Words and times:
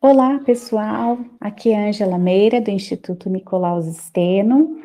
Olá, 0.00 0.38
pessoal. 0.38 1.18
Aqui 1.40 1.70
é 1.70 1.88
Angela 1.88 2.16
Meira, 2.18 2.60
do 2.60 2.70
Instituto 2.70 3.28
Nicolaus 3.28 3.84
Steno, 3.96 4.80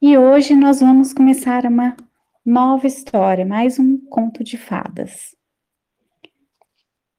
e 0.00 0.16
hoje 0.16 0.54
nós 0.54 0.80
vamos 0.80 1.12
começar 1.12 1.66
uma 1.66 1.94
nova 2.42 2.86
história, 2.86 3.44
mais 3.44 3.78
um 3.78 3.98
conto 4.06 4.42
de 4.42 4.56
fadas. 4.56 5.36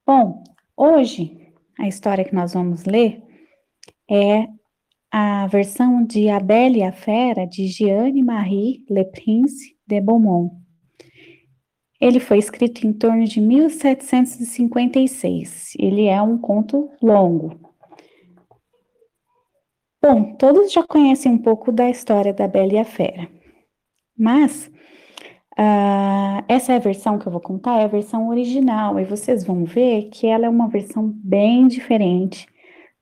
Bom, 0.04 0.42
hoje 0.76 1.52
a 1.78 1.86
história 1.86 2.24
que 2.24 2.34
nós 2.34 2.54
vamos 2.54 2.84
ler 2.84 3.22
é 4.10 4.48
a 5.08 5.46
versão 5.46 6.04
de 6.04 6.28
A 6.28 6.40
Bela 6.40 6.78
e 6.78 6.82
a 6.82 6.90
Fera, 6.90 7.46
de 7.46 7.68
Jeanne 7.68 8.20
Marie 8.20 8.84
Le 8.90 9.04
Prince 9.04 9.76
de 9.86 10.00
Beaumont. 10.00 10.57
Ele 12.00 12.20
foi 12.20 12.38
escrito 12.38 12.86
em 12.86 12.92
torno 12.92 13.24
de 13.24 13.40
1756. 13.40 15.72
Ele 15.78 16.06
é 16.06 16.22
um 16.22 16.38
conto 16.38 16.88
longo. 17.02 17.58
Bom, 20.00 20.36
todos 20.36 20.72
já 20.72 20.84
conhecem 20.84 21.32
um 21.32 21.38
pouco 21.38 21.72
da 21.72 21.90
história 21.90 22.32
da 22.32 22.46
Bela 22.46 22.72
e 22.72 22.78
a 22.78 22.84
Fera, 22.84 23.28
mas 24.16 24.70
uh, 25.58 26.44
essa 26.46 26.72
é 26.72 26.76
a 26.76 26.78
versão 26.78 27.18
que 27.18 27.26
eu 27.26 27.32
vou 27.32 27.40
contar, 27.40 27.80
é 27.80 27.84
a 27.84 27.88
versão 27.88 28.28
original, 28.28 29.00
e 29.00 29.04
vocês 29.04 29.42
vão 29.44 29.64
ver 29.64 30.04
que 30.10 30.28
ela 30.28 30.46
é 30.46 30.48
uma 30.48 30.68
versão 30.68 31.12
bem 31.12 31.66
diferente 31.66 32.46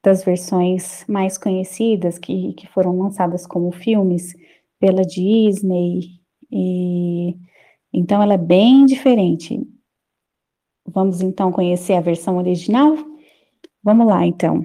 das 0.03 0.25
versões 0.25 1.05
mais 1.07 1.37
conhecidas, 1.37 2.19
que, 2.19 2.55
que 2.55 2.67
foram 2.69 2.99
lançadas 2.99 3.47
como 3.47 3.71
filmes 3.73 4.35
pela 4.81 5.03
Disney 5.03 6.01
e 6.51 7.37
então, 7.99 8.23
ela 8.23 8.35
é 8.35 8.39
bem 8.39 8.85
diferente. 8.85 9.67
Vamos 10.87 11.23
então 11.23 11.51
conhecer 11.51 11.95
a 11.95 12.01
versão 12.01 12.37
original? 12.37 12.95
Vamos 13.83 14.07
lá, 14.07 14.27
então. 14.27 14.63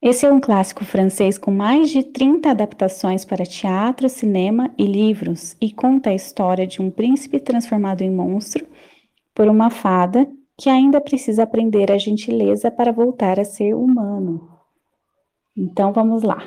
Esse 0.00 0.24
é 0.24 0.32
um 0.32 0.40
clássico 0.40 0.86
francês 0.86 1.36
com 1.36 1.50
mais 1.50 1.90
de 1.90 2.02
30 2.02 2.50
adaptações 2.50 3.26
para 3.26 3.44
teatro, 3.44 4.08
cinema 4.08 4.72
e 4.78 4.86
livros 4.86 5.54
e 5.60 5.70
conta 5.70 6.08
a 6.08 6.14
história 6.14 6.66
de 6.66 6.80
um 6.80 6.90
príncipe 6.90 7.38
transformado 7.38 8.00
em 8.00 8.10
monstro 8.10 8.66
por 9.34 9.46
uma 9.46 9.68
fada 9.68 10.26
que 10.56 10.70
ainda 10.70 10.98
precisa 10.98 11.42
aprender 11.42 11.92
a 11.92 11.98
gentileza 11.98 12.70
para 12.70 12.90
voltar 12.90 13.38
a 13.38 13.44
ser 13.44 13.74
humano. 13.74 14.48
Então 15.54 15.92
vamos 15.92 16.22
lá. 16.22 16.42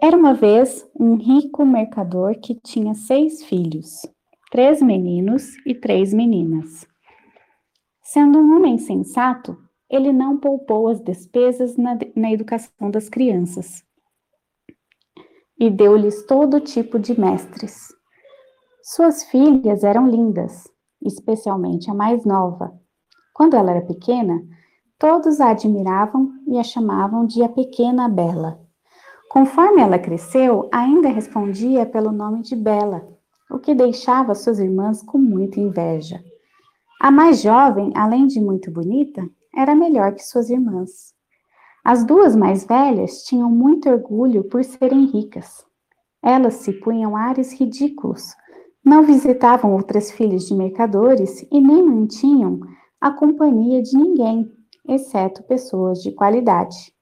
Era 0.00 0.16
uma 0.16 0.32
vez 0.32 0.88
um 0.94 1.16
rico 1.16 1.66
mercador 1.66 2.38
que 2.38 2.54
tinha 2.54 2.94
seis 2.94 3.44
filhos, 3.44 4.06
três 4.48 4.80
meninos 4.80 5.56
e 5.66 5.74
três 5.74 6.14
meninas. 6.14 6.86
Sendo 8.00 8.38
um 8.38 8.56
homem 8.56 8.78
sensato, 8.78 9.58
ele 9.90 10.12
não 10.12 10.38
poupou 10.38 10.86
as 10.86 11.00
despesas 11.00 11.76
na, 11.76 11.98
na 12.14 12.30
educação 12.30 12.92
das 12.92 13.08
crianças 13.08 13.82
e 15.58 15.68
deu-lhes 15.68 16.24
todo 16.26 16.60
tipo 16.60 16.96
de 16.96 17.18
mestres. 17.18 17.88
Suas 18.80 19.24
filhas 19.24 19.82
eram 19.82 20.06
lindas, 20.06 20.70
especialmente 21.02 21.90
a 21.90 21.94
mais 21.94 22.24
nova. 22.24 22.72
Quando 23.34 23.56
ela 23.56 23.72
era 23.72 23.84
pequena, 23.84 24.40
todos 24.96 25.40
a 25.40 25.50
admiravam 25.50 26.30
e 26.46 26.56
a 26.56 26.62
chamavam 26.62 27.26
de 27.26 27.42
a 27.42 27.48
Pequena 27.48 28.08
Bela. 28.08 28.67
Conforme 29.28 29.82
ela 29.82 29.98
cresceu, 29.98 30.68
ainda 30.72 31.08
respondia 31.08 31.84
pelo 31.84 32.10
nome 32.10 32.42
de 32.42 32.56
Bela, 32.56 33.06
o 33.50 33.58
que 33.58 33.74
deixava 33.74 34.34
suas 34.34 34.58
irmãs 34.58 35.02
com 35.02 35.18
muita 35.18 35.60
inveja. 35.60 36.22
A 37.00 37.10
mais 37.10 37.42
jovem, 37.42 37.92
além 37.94 38.26
de 38.26 38.40
muito 38.40 38.70
bonita, 38.70 39.28
era 39.54 39.74
melhor 39.74 40.14
que 40.14 40.24
suas 40.24 40.48
irmãs. 40.48 41.14
As 41.84 42.04
duas 42.04 42.34
mais 42.34 42.64
velhas 42.64 43.22
tinham 43.22 43.50
muito 43.50 43.88
orgulho 43.88 44.44
por 44.44 44.64
serem 44.64 45.06
ricas. 45.06 45.64
Elas 46.22 46.54
se 46.54 46.72
punham 46.72 47.16
ares 47.16 47.52
ridículos, 47.52 48.34
não 48.84 49.02
visitavam 49.02 49.74
outras 49.74 50.10
filhas 50.10 50.44
de 50.44 50.54
mercadores 50.54 51.46
e 51.52 51.60
nem 51.60 51.82
mantinham 51.82 52.60
a 53.00 53.10
companhia 53.10 53.82
de 53.82 53.96
ninguém, 53.96 54.50
exceto 54.88 55.42
pessoas 55.42 56.02
de 56.02 56.12
qualidade. 56.12 56.92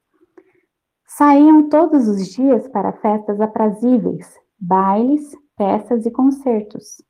Saíam 1.17 1.71
todos 1.71 2.07
os 2.09 2.29
dias 2.29 2.69
para 2.69 2.93
festas 2.93 3.41
aprazíveis, 3.41 4.39
bailes, 4.61 5.35
peças 5.57 6.05
e 6.05 6.11
concertos. 6.11 7.03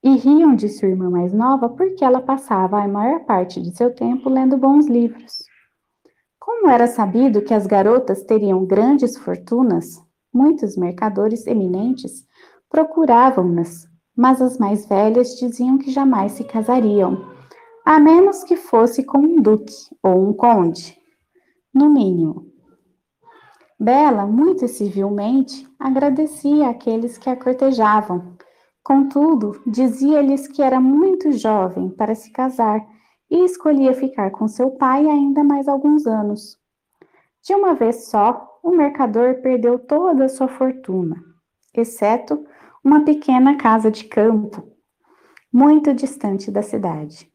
E 0.00 0.14
riam 0.16 0.54
de 0.54 0.68
sua 0.68 0.86
irmã 0.86 1.10
mais 1.10 1.32
nova 1.32 1.68
porque 1.68 2.04
ela 2.04 2.20
passava 2.20 2.80
a 2.80 2.86
maior 2.86 3.24
parte 3.24 3.60
de 3.60 3.76
seu 3.76 3.92
tempo 3.92 4.30
lendo 4.30 4.56
bons 4.56 4.86
livros. 4.86 5.38
Como 6.38 6.70
era 6.70 6.86
sabido 6.86 7.42
que 7.42 7.52
as 7.52 7.66
garotas 7.66 8.22
teriam 8.22 8.64
grandes 8.64 9.16
fortunas, 9.16 10.00
muitos 10.32 10.76
mercadores 10.76 11.44
eminentes 11.44 12.24
procuravam-nas, 12.70 13.88
mas 14.16 14.40
as 14.40 14.56
mais 14.56 14.86
velhas 14.86 15.34
diziam 15.34 15.78
que 15.78 15.90
jamais 15.90 16.30
se 16.30 16.44
casariam, 16.44 17.28
a 17.84 17.98
menos 17.98 18.44
que 18.44 18.54
fosse 18.54 19.02
com 19.02 19.18
um 19.18 19.42
duque 19.42 19.74
ou 20.00 20.28
um 20.28 20.32
conde, 20.32 20.96
no 21.74 21.92
mínimo. 21.92 22.51
Bela, 23.82 24.26
muito 24.26 24.68
civilmente, 24.68 25.68
agradecia 25.76 26.68
àqueles 26.68 27.18
que 27.18 27.28
a 27.28 27.34
cortejavam. 27.34 28.36
Contudo, 28.80 29.60
dizia-lhes 29.66 30.46
que 30.46 30.62
era 30.62 30.80
muito 30.80 31.32
jovem 31.32 31.90
para 31.90 32.14
se 32.14 32.30
casar 32.30 32.80
e 33.28 33.44
escolhia 33.44 33.92
ficar 33.92 34.30
com 34.30 34.46
seu 34.46 34.70
pai 34.70 35.10
ainda 35.10 35.42
mais 35.42 35.66
alguns 35.66 36.06
anos. 36.06 36.56
De 37.44 37.56
uma 37.56 37.74
vez 37.74 38.04
só, 38.04 38.60
o 38.62 38.70
mercador 38.70 39.42
perdeu 39.42 39.80
toda 39.80 40.26
a 40.26 40.28
sua 40.28 40.46
fortuna, 40.46 41.16
exceto 41.74 42.46
uma 42.84 43.04
pequena 43.04 43.56
casa 43.56 43.90
de 43.90 44.04
campo, 44.04 44.62
muito 45.52 45.92
distante 45.92 46.52
da 46.52 46.62
cidade. 46.62 47.28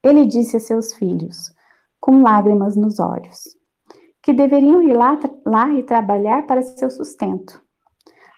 Ele 0.00 0.24
disse 0.26 0.58
a 0.58 0.60
seus 0.60 0.94
filhos, 0.94 1.52
com 2.00 2.22
lágrimas 2.22 2.76
nos 2.76 3.00
olhos: 3.00 3.57
que 4.28 4.32
deveriam 4.34 4.82
ir 4.82 4.92
lá, 4.92 5.18
lá 5.46 5.72
e 5.72 5.82
trabalhar 5.82 6.46
para 6.46 6.60
seu 6.60 6.90
sustento. 6.90 7.62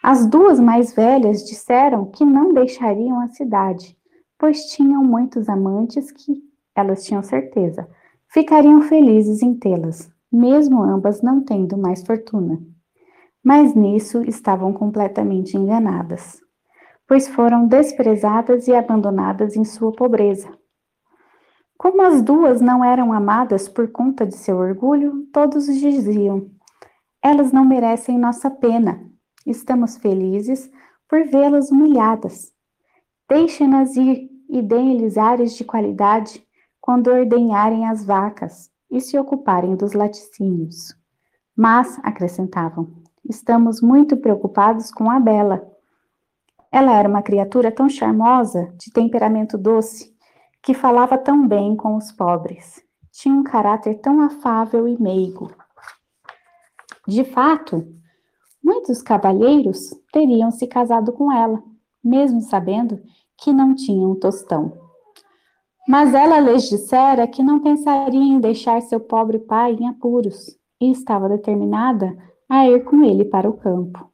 As 0.01 0.25
duas 0.25 0.61
mais 0.61 0.95
velhas 0.95 1.45
disseram 1.45 2.05
que 2.05 2.25
não 2.25 2.55
deixariam 2.55 3.19
a 3.19 3.27
cidade, 3.27 3.99
pois 4.39 4.67
tinham 4.67 5.03
muitos 5.03 5.49
amantes 5.49 6.13
que, 6.13 6.45
elas 6.77 7.03
tinham 7.03 7.25
certeza, 7.25 7.89
ficariam 8.33 8.83
felizes 8.83 9.43
em 9.43 9.53
tê-las, 9.53 10.09
mesmo 10.31 10.81
ambas 10.81 11.23
não 11.23 11.43
tendo 11.43 11.77
mais 11.77 12.07
fortuna. 12.07 12.63
Mas 13.43 13.75
nisso 13.75 14.23
estavam 14.23 14.73
completamente 14.73 15.57
enganadas, 15.57 16.41
pois 17.09 17.27
foram 17.27 17.67
desprezadas 17.67 18.69
e 18.69 18.75
abandonadas 18.77 19.57
em 19.57 19.65
sua 19.65 19.91
pobreza. 19.91 20.57
Como 21.81 22.03
as 22.03 22.21
duas 22.21 22.61
não 22.61 22.85
eram 22.85 23.11
amadas 23.11 23.67
por 23.67 23.91
conta 23.91 24.27
de 24.27 24.35
seu 24.35 24.59
orgulho, 24.59 25.27
todos 25.33 25.65
diziam: 25.65 26.51
Elas 27.23 27.53
não 27.53 27.65
merecem 27.65 28.19
nossa 28.19 28.51
pena. 28.51 29.03
Estamos 29.47 29.97
felizes 29.97 30.71
por 31.09 31.25
vê-las 31.25 31.71
humilhadas. 31.71 32.53
Deixem-nas 33.27 33.97
ir 33.97 34.29
e 34.51 34.61
deem-lhes 34.61 35.17
ares 35.17 35.57
de 35.57 35.65
qualidade 35.65 36.47
quando 36.83 37.09
ordenharem 37.09 37.89
as 37.89 38.05
vacas 38.05 38.71
e 38.91 39.01
se 39.01 39.19
ocuparem 39.19 39.75
dos 39.75 39.95
laticínios. 39.95 40.95
Mas, 41.57 41.99
acrescentavam, 42.03 42.93
estamos 43.27 43.81
muito 43.81 44.19
preocupados 44.19 44.91
com 44.91 45.11
a 45.11 45.19
Bela. 45.19 45.67
Ela 46.71 46.93
era 46.99 47.09
uma 47.09 47.23
criatura 47.23 47.73
tão 47.73 47.89
charmosa, 47.89 48.71
de 48.77 48.93
temperamento 48.93 49.57
doce, 49.57 50.15
que 50.63 50.75
falava 50.75 51.17
tão 51.17 51.47
bem 51.47 51.77
com 51.77 51.97
os 51.97 52.13
pobres. 52.13 52.83
Tinha 53.13 53.35
um 53.35 53.43
caráter 53.43 54.01
tão 54.01 54.21
afável 54.21 54.87
e 54.87 55.01
meigo. 55.01 55.51
De 57.07 57.25
fato, 57.25 57.87
muitos 58.63 59.03
cavalheiros 59.03 59.91
teriam 60.13 60.51
se 60.51 60.67
casado 60.67 61.13
com 61.13 61.33
ela, 61.33 61.63
mesmo 62.05 62.41
sabendo 62.41 63.01
que 63.37 63.53
não 63.53 63.75
tinham 63.75 64.13
um 64.13 64.15
tostão. 64.15 64.73
Mas 65.89 66.15
ela 66.15 66.39
lhes 66.39 66.69
dissera 66.69 67.27
que 67.27 67.43
não 67.43 67.61
pensaria 67.61 68.21
em 68.21 68.39
deixar 68.39 68.81
seu 68.83 69.01
pobre 69.01 69.39
pai 69.39 69.73
em 69.73 69.89
apuros 69.89 70.57
e 70.81 70.91
estava 70.91 71.29
determinada 71.29 72.17
a 72.49 72.69
ir 72.69 72.85
com 72.85 73.03
ele 73.03 73.25
para 73.25 73.49
o 73.49 73.57
campo, 73.57 74.11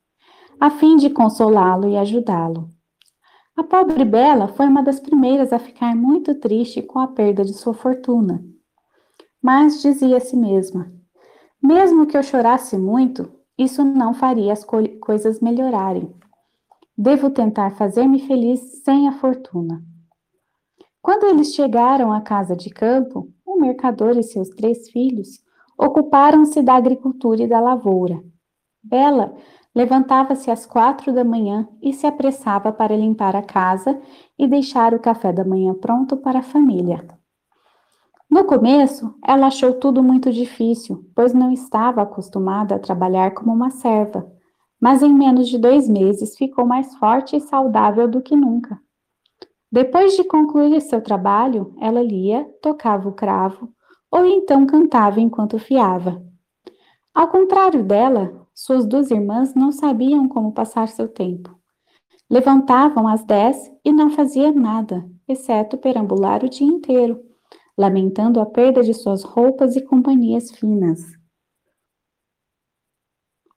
a 0.61 0.71
fim 0.71 0.97
de 0.97 1.11
consolá-lo 1.11 1.89
e 1.89 1.97
ajudá-lo. 1.97 2.71
A 3.57 3.65
pobre 3.65 4.05
Bela 4.05 4.49
foi 4.49 4.67
uma 4.67 4.83
das 4.83 5.01
primeiras 5.01 5.51
a 5.51 5.59
ficar 5.59 5.97
muito 5.97 6.35
triste 6.35 6.83
com 6.83 6.99
a 6.99 7.09
perda 7.09 7.43
de 7.43 7.55
sua 7.55 7.73
fortuna. 7.73 8.45
Mas 9.43 9.81
dizia 9.81 10.19
a 10.19 10.21
si 10.21 10.37
mesma: 10.37 10.93
mesmo 11.63 12.07
que 12.07 12.19
eu 12.19 12.23
chorasse 12.23 12.77
muito, 12.77 13.33
isso 13.57 13.83
não 13.83 14.13
faria 14.13 14.53
as 14.53 14.63
co 14.63 14.77
coisas 15.01 15.41
melhorarem. 15.41 16.15
Devo 16.99 17.31
tentar 17.31 17.71
fazer-me 17.77 18.21
feliz 18.27 18.83
sem 18.85 19.09
a 19.09 19.13
fortuna. 19.13 19.83
Quando 21.01 21.25
eles 21.25 21.55
chegaram 21.55 22.13
à 22.13 22.21
casa 22.21 22.55
de 22.55 22.69
campo, 22.69 23.33
o 23.45 23.59
mercador 23.59 24.19
e 24.19 24.23
seus 24.23 24.51
três 24.51 24.91
filhos 24.91 25.41
ocuparam-se 25.79 26.61
da 26.61 26.75
agricultura 26.75 27.43
e 27.43 27.47
da 27.47 27.61
lavoura. 27.61 28.23
Bela 28.83 29.35
levantava-se 29.77 30.51
às 30.51 30.65
quatro 30.65 31.13
da 31.13 31.23
manhã 31.23 31.69
e 31.83 31.93
se 31.93 32.07
apressava 32.07 32.73
para 32.73 32.97
limpar 32.97 33.37
a 33.37 33.43
casa 33.43 34.01
e 34.39 34.49
deixar 34.49 34.95
o 34.95 34.99
café 34.99 35.35
da 35.35 35.45
manhã 35.45 35.75
pronto 35.75 36.17
para 36.17 36.39
a 36.39 36.43
família. 36.43 37.07
No 38.29 38.45
começo, 38.45 39.15
ela 39.23 39.49
achou 39.49 39.75
tudo 39.75 40.03
muito 40.03 40.33
difícil, 40.33 41.05
pois 41.15 41.35
não 41.35 41.53
estava 41.53 42.01
acostumada 42.01 42.75
a 42.75 42.79
trabalhar 42.79 43.35
como 43.35 43.53
uma 43.53 43.69
serva, 43.69 44.27
mas 44.81 45.03
em 45.03 45.13
menos 45.13 45.47
de 45.47 45.59
dois 45.59 45.87
meses 45.87 46.39
ficou 46.39 46.65
mais 46.65 46.95
forte 46.97 47.37
e 47.37 47.41
saudável 47.41 48.09
do 48.09 48.23
que 48.23 48.35
nunca. 48.35 48.81
Depois 49.71 50.17
de 50.17 50.25
concluir 50.25 50.81
seu 50.81 51.03
trabalho, 51.03 51.75
ela 51.83 52.03
lia, 52.03 52.49
tocava 52.63 53.11
o 53.11 53.13
cravo 53.13 53.69
ou 54.11 54.25
então 54.25 54.65
cantava 54.65 55.21
enquanto 55.21 55.59
fiava. 55.59 56.23
Ao 57.15 57.29
contrário 57.29 57.85
dela, 57.85 58.46
suas 58.57 58.87
duas 58.87 59.11
irmãs 59.13 59.55
não 59.55 59.71
sabiam 59.71 60.29
como 60.29 60.53
passar 60.53 60.89
seu 60.89 61.07
tempo. 61.07 61.57
Levantavam 62.29 63.07
às 63.07 63.25
dez 63.25 63.57
e 63.85 63.93
não 63.93 64.11
faziam 64.11 64.53
nada, 64.53 65.09
exceto 65.29 65.79
perambular 65.79 66.45
o 66.45 66.49
dia 66.49 66.67
inteiro 66.67 67.25
lamentando 67.77 68.41
a 68.41 68.47
perda 68.47 68.83
de 68.83 68.95
suas 68.95 69.23
roupas 69.23 69.77
e 69.77 69.83
companhias 69.83 70.51
finas. 70.51 71.01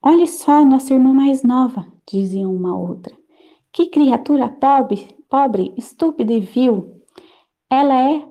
Olhe 0.02 0.26
só 0.26 0.64
nossa 0.64 0.92
irmã 0.92 1.12
mais 1.12 1.42
nova, 1.42 1.86
diziam 2.10 2.54
uma 2.54 2.76
outra. 2.76 3.16
Que 3.72 3.86
criatura 3.86 4.48
pobre, 4.48 5.16
pobre, 5.28 5.74
estúpida 5.76 6.32
e 6.32 6.40
vil. 6.40 7.02
Ela 7.70 8.10
é 8.10 8.28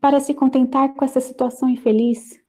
para 0.00 0.20
se 0.20 0.34
contentar 0.34 0.94
com 0.94 1.04
essa 1.04 1.20
situação 1.20 1.68
infeliz. 1.68 2.41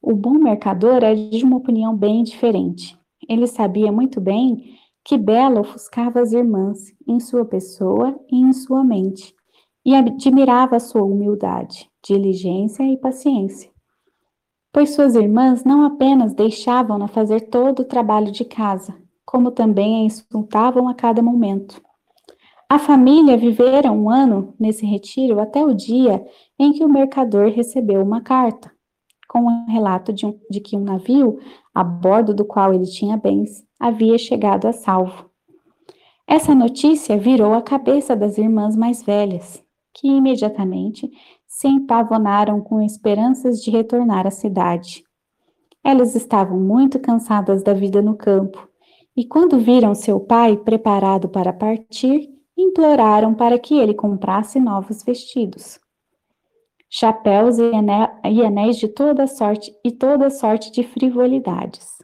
O 0.00 0.14
bom 0.14 0.34
mercador 0.34 1.02
é 1.02 1.14
de 1.14 1.44
uma 1.44 1.56
opinião 1.56 1.94
bem 1.94 2.22
diferente. 2.22 2.96
Ele 3.28 3.46
sabia 3.46 3.90
muito 3.90 4.20
bem 4.20 4.78
que 5.04 5.18
Bela 5.18 5.60
ofuscava 5.60 6.20
as 6.20 6.32
irmãs 6.32 6.78
em 7.06 7.18
sua 7.18 7.44
pessoa 7.44 8.18
e 8.30 8.36
em 8.36 8.52
sua 8.52 8.84
mente, 8.84 9.34
e 9.84 9.94
admirava 9.94 10.78
sua 10.78 11.02
humildade, 11.02 11.90
diligência 12.04 12.82
e 12.84 12.96
paciência. 12.96 13.70
Pois 14.72 14.90
suas 14.90 15.14
irmãs 15.14 15.64
não 15.64 15.84
apenas 15.84 16.34
deixavam-na 16.34 17.08
fazer 17.08 17.48
todo 17.48 17.80
o 17.80 17.84
trabalho 17.84 18.30
de 18.30 18.44
casa, 18.44 18.94
como 19.24 19.50
também 19.50 19.96
a 19.96 20.04
insultavam 20.04 20.88
a 20.88 20.94
cada 20.94 21.22
momento. 21.22 21.82
A 22.68 22.78
família 22.78 23.36
vivera 23.36 23.90
um 23.90 24.10
ano 24.10 24.54
nesse 24.60 24.84
retiro 24.84 25.40
até 25.40 25.64
o 25.64 25.74
dia 25.74 26.24
em 26.58 26.72
que 26.72 26.84
o 26.84 26.88
mercador 26.88 27.50
recebeu 27.50 28.02
uma 28.02 28.20
carta, 28.20 28.70
com 29.28 29.40
o 29.40 29.48
um 29.48 29.66
relato 29.66 30.12
de, 30.12 30.26
um, 30.26 30.36
de 30.50 30.58
que 30.58 30.76
um 30.76 30.82
navio, 30.82 31.38
a 31.74 31.84
bordo 31.84 32.34
do 32.34 32.44
qual 32.44 32.72
ele 32.72 32.86
tinha 32.86 33.16
bens, 33.16 33.62
havia 33.78 34.16
chegado 34.16 34.66
a 34.66 34.72
salvo. 34.72 35.28
Essa 36.26 36.54
notícia 36.54 37.16
virou 37.16 37.54
a 37.54 37.62
cabeça 37.62 38.16
das 38.16 38.38
irmãs 38.38 38.74
mais 38.74 39.02
velhas, 39.02 39.62
que 39.94 40.08
imediatamente 40.08 41.10
se 41.46 41.68
empavonaram 41.68 42.60
com 42.60 42.82
esperanças 42.82 43.62
de 43.62 43.70
retornar 43.70 44.26
à 44.26 44.30
cidade. 44.30 45.04
Elas 45.82 46.14
estavam 46.14 46.58
muito 46.58 46.98
cansadas 46.98 47.62
da 47.62 47.72
vida 47.72 48.02
no 48.02 48.16
campo 48.16 48.68
e, 49.16 49.24
quando 49.24 49.58
viram 49.58 49.94
seu 49.94 50.20
pai 50.20 50.56
preparado 50.56 51.28
para 51.28 51.52
partir, 51.52 52.28
imploraram 52.56 53.34
para 53.34 53.58
que 53.58 53.74
ele 53.78 53.94
comprasse 53.94 54.60
novos 54.60 55.02
vestidos. 55.02 55.80
Chapéus 56.90 57.58
e 57.58 58.42
anéis 58.42 58.78
de 58.78 58.88
toda 58.88 59.26
sorte 59.26 59.70
e 59.84 59.92
toda 59.92 60.30
sorte 60.30 60.72
de 60.72 60.82
frivolidades. 60.82 61.98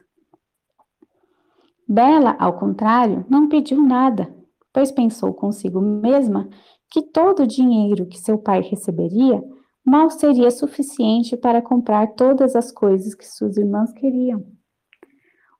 Bela, 1.87 2.35
ao 2.39 2.57
contrário, 2.57 3.25
não 3.29 3.49
pediu 3.49 3.81
nada, 3.81 4.33
pois 4.71 4.91
pensou 4.91 5.33
consigo 5.33 5.81
mesma 5.81 6.49
que 6.91 7.01
todo 7.01 7.43
o 7.43 7.47
dinheiro 7.47 8.05
que 8.05 8.17
seu 8.17 8.37
pai 8.37 8.61
receberia 8.61 9.43
mal 9.83 10.09
seria 10.09 10.49
suficiente 10.51 11.35
para 11.37 11.61
comprar 11.61 12.13
todas 12.13 12.55
as 12.55 12.71
coisas 12.71 13.13
que 13.13 13.25
suas 13.25 13.57
irmãs 13.57 13.91
queriam. 13.93 14.45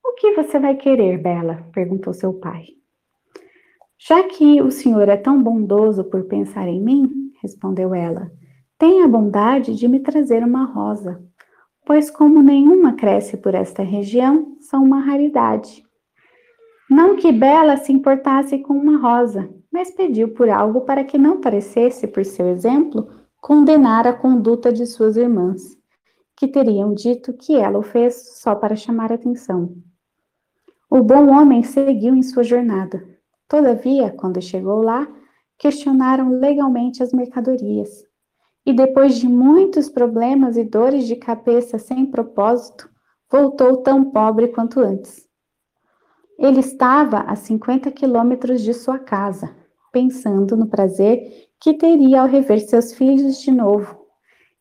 O 0.03 0.13
que 0.13 0.33
você 0.33 0.59
vai 0.59 0.75
querer, 0.75 1.21
Bela? 1.21 1.67
perguntou 1.73 2.13
seu 2.13 2.33
pai. 2.33 2.65
Já 3.97 4.23
que 4.27 4.61
o 4.61 4.71
senhor 4.71 5.09
é 5.09 5.17
tão 5.17 5.41
bondoso 5.41 6.03
por 6.03 6.25
pensar 6.25 6.67
em 6.67 6.81
mim, 6.81 7.31
respondeu 7.41 7.93
ela, 7.93 8.31
tenha 8.77 9.05
a 9.05 9.07
bondade 9.07 9.75
de 9.75 9.87
me 9.87 9.99
trazer 9.99 10.43
uma 10.43 10.65
rosa, 10.65 11.23
pois, 11.85 12.09
como 12.09 12.41
nenhuma 12.41 12.93
cresce 12.93 13.37
por 13.37 13.53
esta 13.53 13.83
região, 13.83 14.57
são 14.59 14.83
uma 14.83 14.99
raridade. 14.99 15.83
Não 16.89 17.15
que 17.15 17.31
Bela 17.31 17.77
se 17.77 17.91
importasse 17.91 18.59
com 18.59 18.73
uma 18.73 18.97
rosa, 18.97 19.49
mas 19.71 19.91
pediu 19.91 20.29
por 20.29 20.49
algo 20.49 20.81
para 20.81 21.03
que 21.03 21.17
não 21.17 21.41
parecesse, 21.41 22.07
por 22.07 22.23
seu 22.23 22.47
exemplo, 22.47 23.09
condenar 23.41 24.07
a 24.07 24.13
conduta 24.13 24.71
de 24.71 24.85
suas 24.85 25.17
irmãs, 25.17 25.77
que 26.35 26.47
teriam 26.47 26.93
dito 26.93 27.33
que 27.33 27.55
ela 27.55 27.79
o 27.79 27.83
fez 27.83 28.39
só 28.39 28.55
para 28.55 28.75
chamar 28.75 29.11
atenção. 29.11 29.75
O 30.89 31.01
bom 31.01 31.29
homem 31.29 31.63
seguiu 31.63 32.15
em 32.15 32.23
sua 32.23 32.43
jornada. 32.43 33.03
Todavia, 33.47 34.11
quando 34.11 34.41
chegou 34.41 34.81
lá, 34.81 35.07
questionaram 35.57 36.39
legalmente 36.39 37.01
as 37.01 37.11
mercadorias. 37.11 38.05
E 38.65 38.73
depois 38.73 39.15
de 39.19 39.27
muitos 39.27 39.89
problemas 39.89 40.57
e 40.57 40.63
dores 40.63 41.05
de 41.05 41.15
cabeça 41.15 41.77
sem 41.77 42.05
propósito, 42.05 42.89
voltou 43.31 43.77
tão 43.77 44.09
pobre 44.11 44.47
quanto 44.47 44.79
antes. 44.79 45.25
Ele 46.37 46.59
estava 46.59 47.19
a 47.19 47.35
50 47.35 47.91
quilômetros 47.91 48.61
de 48.61 48.73
sua 48.73 48.99
casa, 48.99 49.55
pensando 49.91 50.57
no 50.57 50.67
prazer 50.67 51.47
que 51.59 51.73
teria 51.73 52.21
ao 52.21 52.27
rever 52.27 52.59
seus 52.59 52.93
filhos 52.93 53.39
de 53.39 53.51
novo, 53.51 54.05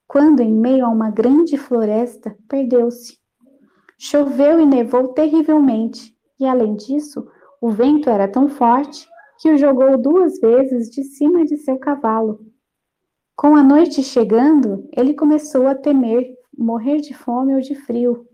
quando, 0.07 0.41
em 0.41 0.53
meio 0.53 0.85
a 0.85 0.89
uma 0.89 1.11
grande 1.11 1.57
floresta, 1.57 2.37
perdeu-se. 2.49 3.19
Choveu 3.99 4.61
e 4.61 4.67
nevou 4.67 5.09
terrivelmente, 5.09 6.15
e 6.39 6.47
além 6.47 6.77
disso, 6.77 7.27
o 7.61 7.71
vento 7.71 8.11
era 8.11 8.29
tão 8.29 8.49
forte 8.49 9.09
que 9.41 9.51
o 9.51 9.59
jogou 9.59 9.97
duas 9.99 10.39
vezes 10.39 10.91
de 10.91 11.03
cima 11.03 11.45
de 11.45 11.57
seu 11.57 11.79
cavalo. 11.79 12.41
Com 13.37 13.57
a 13.57 13.65
noite 13.65 14.01
chegando, 14.01 14.89
ele 14.97 15.13
começou 15.13 15.67
a 15.67 15.75
temer 15.75 16.33
morrer 16.57 17.01
de 17.01 17.13
fome 17.13 17.53
ou 17.53 17.61
de 17.61 17.75
frio, 17.75 18.25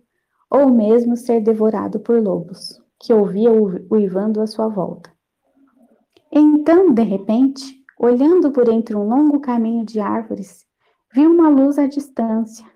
ou 0.50 0.68
mesmo 0.68 1.16
ser 1.16 1.40
devorado 1.40 1.98
por 2.00 2.22
lobos, 2.22 2.78
que 2.98 3.10
ouvia 3.10 3.50
uivando 3.90 4.42
à 4.42 4.46
sua 4.46 4.68
volta. 4.68 5.10
Então, 6.30 6.92
de 6.92 7.02
repente, 7.02 7.82
olhando 7.98 8.52
por 8.52 8.68
entre 8.68 8.94
um 8.94 9.08
longo 9.08 9.40
caminho 9.40 9.86
de 9.86 10.00
árvores, 10.00 10.66
viu 11.14 11.30
uma 11.30 11.48
luz 11.48 11.78
à 11.78 11.86
distância 11.86 12.66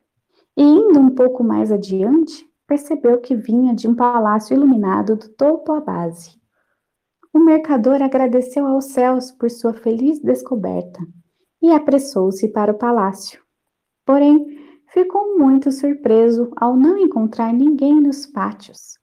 e, 0.57 0.63
indo 0.63 0.99
um 0.99 1.11
pouco 1.11 1.45
mais 1.45 1.71
adiante, 1.71 2.49
percebeu 2.67 3.21
que 3.21 3.37
vinha 3.37 3.75
de 3.75 3.87
um 3.87 3.95
palácio 3.95 4.55
iluminado 4.55 5.15
do 5.15 5.29
topo 5.29 5.73
à 5.73 5.81
base. 5.81 6.41
O 7.35 7.39
mercador 7.39 8.01
agradeceu 8.01 8.67
aos 8.67 8.87
céus 8.87 9.31
por 9.31 9.51
sua 9.51 9.75
feliz 9.75 10.23
descoberta 10.23 11.01
e 11.65 11.73
apressou-se 11.73 12.49
para 12.49 12.73
o 12.73 12.79
palácio. 12.79 13.41
Porém, 14.05 14.59
ficou 14.93 15.39
muito 15.39 15.73
surpreso 15.73 16.51
ao 16.57 16.77
não 16.77 16.99
encontrar 16.99 17.53
ninguém 17.53 18.01
nos 18.01 18.27
pátios. 18.27 18.99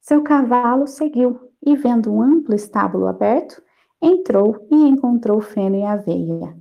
Seu 0.00 0.22
cavalo 0.22 0.86
seguiu 0.86 1.38
e, 1.64 1.76
vendo 1.76 2.12
um 2.12 2.22
amplo 2.22 2.54
estábulo 2.54 3.06
aberto, 3.06 3.62
Entrou 4.00 4.64
e 4.70 4.76
encontrou 4.76 5.40
feno 5.40 5.74
e 5.74 5.82
aveia. 5.82 6.56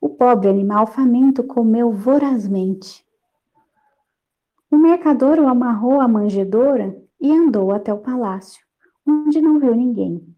O 0.00 0.08
pobre 0.08 0.48
animal 0.48 0.86
faminto 0.86 1.44
comeu 1.44 1.92
vorazmente. 1.92 3.06
O 4.68 4.76
mercador 4.76 5.38
o 5.38 5.46
amarrou 5.46 6.00
à 6.00 6.08
manjedoura 6.08 7.00
e 7.20 7.32
andou 7.32 7.72
até 7.72 7.94
o 7.94 7.98
palácio, 7.98 8.64
onde 9.06 9.40
não 9.40 9.60
viu 9.60 9.76
ninguém. 9.76 10.35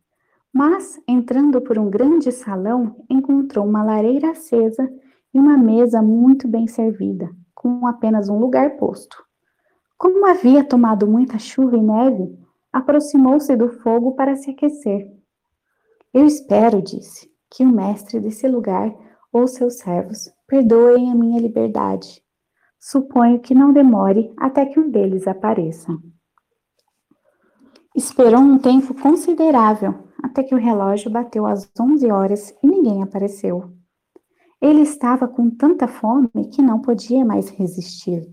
Mas, 0.53 0.99
entrando 1.07 1.61
por 1.61 1.79
um 1.79 1.91
grande 1.91 2.33
salão, 2.33 2.97
encontrou 3.09 3.67
uma 3.67 3.83
lareira 3.83 4.31
acesa 4.31 4.91
e 5.33 5.39
uma 5.39 5.57
mesa 5.57 6.01
muito 6.03 6.49
bem 6.49 6.67
servida, 6.67 7.31
com 7.55 7.87
apenas 7.87 8.29
um 8.29 8.39
lugar 8.39 8.77
posto. 8.77 9.23
Como 9.97 10.27
havia 10.27 10.65
tomado 10.65 11.07
muita 11.07 11.39
chuva 11.39 11.77
e 11.77 11.83
neve, 11.83 12.39
aproximou-se 12.73 13.55
do 13.57 13.69
fogo 13.69 14.13
para 14.13 14.37
se 14.37 14.51
aquecer. 14.51 15.13
Eu 16.15 16.25
espero, 16.25 16.81
disse, 16.81 17.31
que 17.51 17.65
o 17.65 17.69
mestre 17.69 18.21
desse 18.21 18.49
lugar 18.49 18.95
ou 19.33 19.47
seus 19.47 19.79
servos 19.79 20.31
perdoem 20.47 21.11
a 21.11 21.15
minha 21.15 21.41
liberdade. 21.41 22.23
Suponho 22.81 23.41
que 23.41 23.55
não 23.55 23.73
demore 23.73 24.33
até 24.37 24.65
que 24.65 24.81
um 24.81 24.91
deles 24.91 25.27
apareça. 25.27 25.97
Esperou 27.95 28.41
um 28.41 28.59
tempo 28.59 28.95
considerável 28.95 30.08
até 30.23 30.43
que 30.43 30.55
o 30.55 30.59
relógio 30.59 31.11
bateu 31.11 31.47
às 31.47 31.71
onze 31.79 32.11
horas 32.11 32.55
e 32.63 32.67
ninguém 32.67 33.03
apareceu. 33.03 33.73
Ele 34.61 34.81
estava 34.81 35.29
com 35.29 35.49
tanta 35.49 35.87
fome 35.87 36.29
que 36.53 36.61
não 36.61 36.81
podia 36.81 37.25
mais 37.25 37.49
resistir. 37.49 38.29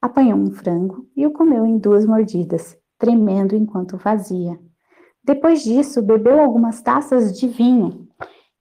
Apanhou 0.00 0.38
um 0.38 0.52
frango 0.52 1.06
e 1.16 1.26
o 1.26 1.32
comeu 1.32 1.66
em 1.66 1.78
duas 1.78 2.06
mordidas, 2.06 2.76
tremendo 2.98 3.56
enquanto 3.56 3.98
fazia. 3.98 4.58
Depois 5.24 5.64
disso, 5.64 6.02
bebeu 6.02 6.40
algumas 6.40 6.82
taças 6.82 7.38
de 7.38 7.48
vinho 7.48 8.06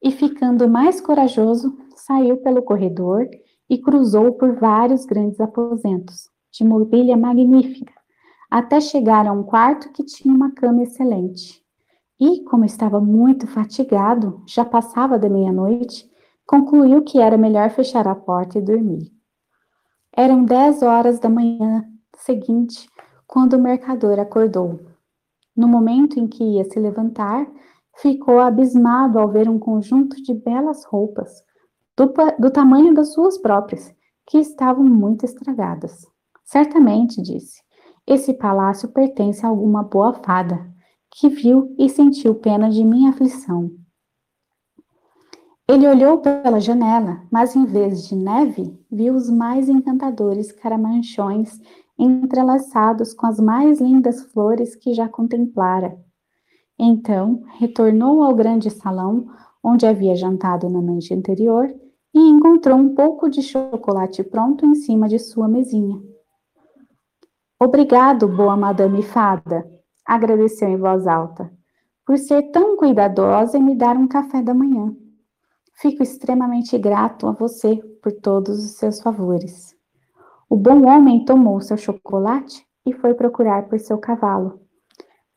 e, 0.02 0.12
ficando 0.12 0.70
mais 0.70 1.00
corajoso, 1.00 1.78
saiu 1.96 2.38
pelo 2.38 2.64
corredor 2.64 3.30
e 3.70 3.78
cruzou 3.78 4.34
por 4.34 4.56
vários 4.56 5.06
grandes 5.06 5.40
aposentos, 5.40 6.30
de 6.52 6.64
mobília 6.64 7.18
magnífica, 7.18 7.94
até 8.50 8.80
chegar 8.80 9.28
a 9.28 9.32
um 9.32 9.44
quarto 9.44 9.92
que 9.92 10.04
tinha 10.04 10.34
uma 10.34 10.52
cama 10.52 10.84
excelente. 10.84 11.63
E, 12.20 12.44
como 12.44 12.64
estava 12.64 13.02
muito 13.02 13.48
fatigado, 13.48 14.42
já 14.48 14.64
passava 14.64 15.18
da 15.18 15.30
meia-noite, 15.30 16.10
concluiu 16.46 17.04
que 17.04 17.20
era 17.20 17.38
melhor 17.38 17.70
fechar 17.70 18.08
a 18.08 18.16
porta 18.16 18.58
e 18.58 18.62
dormir. 18.62 19.12
Eram 20.16 20.46
dez 20.46 20.84
horas 20.84 21.20
da 21.20 21.30
manhã 21.30 21.84
seguinte 22.16 22.88
quando 23.26 23.54
o 23.54 23.62
mercador 23.62 24.20
acordou. 24.20 24.80
No 25.56 25.68
momento 25.68 26.20
em 26.20 26.28
que 26.28 26.44
ia 26.44 26.64
se 26.66 26.80
levantar, 26.80 27.48
ficou 27.98 28.40
abismado 28.40 29.20
ao 29.20 29.28
ver 29.28 29.50
um 29.50 29.60
conjunto 29.60 30.22
de 30.22 30.34
belas 30.34 30.84
roupas, 30.86 31.44
do, 31.96 32.12
do 32.40 32.52
tamanho 32.52 32.94
das 32.94 33.14
suas 33.14 33.38
próprias, 33.38 33.94
que 34.26 34.38
estavam 34.38 34.84
muito 34.84 35.26
estragadas. 35.26 36.08
Certamente, 36.44 37.22
disse, 37.22 37.62
esse 38.06 38.34
palácio 38.34 38.90
pertence 38.90 39.46
a 39.46 39.50
alguma 39.50 39.84
boa 39.84 40.14
fada, 40.14 40.73
que 41.16 41.30
viu 41.30 41.76
e 41.78 41.88
sentiu 41.90 42.36
pena 42.36 42.70
de 42.70 42.84
minha 42.84 43.12
aflição. 43.12 43.72
Ele 45.68 45.88
olhou 45.88 46.18
pela 46.18 46.60
janela, 46.60 47.22
mas 47.32 47.56
em 47.56 47.66
vez 47.66 48.08
de 48.08 48.16
neve, 48.16 48.78
viu 48.92 49.14
os 49.14 49.30
mais 49.30 49.70
encantadores 49.70 50.52
caramanchões 50.52 51.60
entrelaçados 51.98 53.14
com 53.14 53.28
as 53.28 53.40
mais 53.40 53.80
lindas 53.80 54.24
flores 54.34 54.76
que 54.76 54.94
já 54.94 55.08
contemplara. 55.08 55.98
Então, 56.78 57.44
retornou 57.60 58.24
ao 58.24 58.36
grande 58.36 58.70
salão 58.70 59.28
onde 59.64 59.86
havia 59.86 60.16
jantado 60.16 60.68
na 60.68 60.82
noite 60.82 61.14
anterior 61.14 61.74
e 62.14 62.20
encontrou 62.20 62.78
um 62.78 62.94
pouco 62.94 63.30
de 63.30 63.42
chocolate 63.42 64.24
pronto 64.24 64.66
em 64.66 64.76
cima 64.76 65.08
de 65.08 65.18
sua 65.20 65.48
mesinha. 65.48 66.02
Obrigado, 67.62 68.28
boa 68.28 68.58
Madame 68.58 69.02
Fada, 69.02 69.66
agradeceu 70.06 70.68
em 70.68 70.78
voz 70.78 71.08
alta, 71.08 71.52
por 72.06 72.18
ser 72.18 72.52
tão 72.52 72.78
cuidadosa 72.78 73.58
em 73.58 73.64
me 73.64 73.76
dar 73.76 73.96
um 73.96 74.08
café 74.08 74.42
da 74.42 74.54
manhã. 74.54 74.96
Fico 75.76 76.04
extremamente 76.04 76.78
grato 76.78 77.28
a 77.28 77.32
você 77.32 77.78
por 78.02 78.12
todos 78.12 78.64
os 78.64 78.72
seus 78.72 79.02
favores. 79.02 79.76
O 80.50 80.56
bom 80.56 80.86
homem 80.88 81.26
tomou 81.26 81.60
seu 81.62 81.78
chocolate 81.78 82.66
e 82.86 82.94
foi 82.94 83.14
procurar 83.14 83.68
por 83.68 83.80
seu 83.80 83.98
cavalo. 83.98 84.60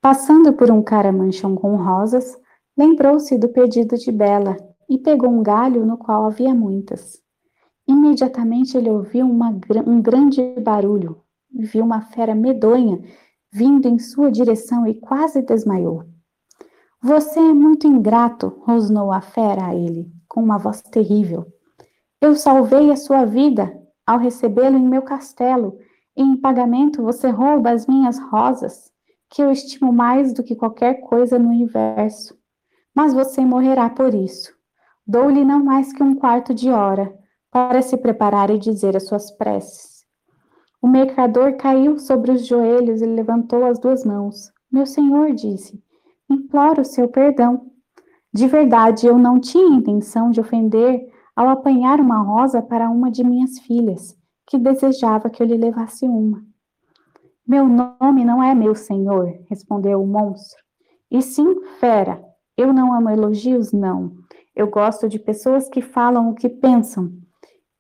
Passando 0.01 0.53
por 0.53 0.71
um 0.71 0.83
caramanchão 0.83 1.55
com 1.55 1.77
rosas, 1.77 2.39
lembrou-se 2.77 3.39
do 3.39 3.49
pedido 3.49 3.97
de 3.97 4.13
Bela 4.13 4.57
e 4.89 4.99
pegou 4.99 5.31
um 5.31 5.43
galho 5.43 5.85
no 5.85 5.97
qual 5.97 6.27
havia 6.27 6.55
muitas. 6.55 7.21
Imediatamente 7.89 8.77
ele 8.77 8.91
ouviu 8.91 9.27
uma, 9.27 9.59
um 9.87 10.03
grande 10.03 10.43
barulho, 10.61 11.23
viu 11.51 11.85
uma 11.85 12.03
fera 12.03 12.35
medonha 12.35 13.01
vindo 13.57 13.89
em 13.89 13.99
sua 13.99 14.31
direção 14.31 14.87
e 14.87 14.93
quase 14.93 15.41
desmaiou. 15.41 16.05
Você 17.03 17.41
é 17.41 17.55
muito 17.55 17.87
ingrato, 17.87 18.49
rosnou 18.67 19.11
a 19.11 19.23
fera 19.23 19.69
a 19.69 19.75
ele, 19.75 20.13
com 20.29 20.43
uma 20.43 20.59
voz 20.59 20.83
terrível. 20.83 21.47
Eu 22.21 22.37
salvei 22.37 22.91
a 22.91 22.97
sua 22.97 23.25
vida 23.25 23.75
ao 24.07 24.19
recebê-lo 24.19 24.77
em 24.77 24.87
meu 24.87 25.01
castelo, 25.01 25.79
e 26.15 26.23
em 26.23 26.37
pagamento 26.37 27.03
você 27.03 27.31
rouba 27.31 27.71
as 27.71 27.87
minhas 27.87 28.19
rosas, 28.19 28.91
que 29.31 29.43
eu 29.43 29.51
estimo 29.51 29.91
mais 29.91 30.35
do 30.35 30.43
que 30.43 30.55
qualquer 30.55 31.01
coisa 31.01 31.39
no 31.39 31.49
universo. 31.49 32.37
Mas 32.95 33.15
você 33.15 33.41
morrerá 33.41 33.89
por 33.89 34.13
isso. 34.13 34.53
Dou-lhe 35.07 35.47
não 35.47 35.65
mais 35.65 35.95
que 35.95 36.03
um 36.03 36.15
quarto 36.15 36.53
de 36.53 36.71
hora 36.71 37.11
para 37.51 37.81
se 37.81 37.97
preparar 37.97 38.51
e 38.51 38.59
dizer 38.59 38.95
as 38.95 39.07
suas 39.07 39.31
preces. 39.31 39.96
O 40.87 40.89
mercador 40.89 41.57
caiu 41.57 41.99
sobre 41.99 42.31
os 42.31 42.47
joelhos 42.47 43.03
e 43.03 43.07
levantou 43.07 43.65
as 43.65 43.77
duas 43.77 44.05
mãos. 44.05 44.53
Meu 44.71 44.87
senhor, 44.87 45.35
disse, 45.35 45.83
imploro 46.31 46.85
seu 46.85 47.09
perdão. 47.09 47.73
De 48.33 48.47
verdade, 48.47 49.05
eu 49.05 49.19
não 49.19 49.41
tinha 49.41 49.79
intenção 49.79 50.31
de 50.31 50.41
ofender 50.41 51.13
ao 51.35 51.49
apanhar 51.49 51.99
uma 51.99 52.23
rosa 52.23 52.63
para 52.63 52.89
uma 52.89 53.11
de 53.11 53.25
minhas 53.25 53.59
filhas, 53.59 54.17
que 54.47 54.57
desejava 54.57 55.29
que 55.29 55.43
eu 55.43 55.47
lhe 55.49 55.57
levasse 55.57 56.07
uma. 56.07 56.41
Meu 57.45 57.67
nome 57.67 58.25
não 58.25 58.41
é 58.41 58.55
meu 58.55 58.77
senhor, 58.77 59.37
respondeu 59.51 60.01
o 60.01 60.07
monstro. 60.07 60.63
E 61.11 61.21
sim, 61.21 61.65
fera, 61.81 62.23
eu 62.57 62.73
não 62.73 62.95
amo 62.95 63.11
elogios, 63.11 63.73
não. 63.73 64.13
Eu 64.55 64.69
gosto 64.69 65.09
de 65.09 65.19
pessoas 65.19 65.69
que 65.69 65.83
falam 65.83 66.31
o 66.31 66.35
que 66.37 66.49
pensam. 66.49 67.11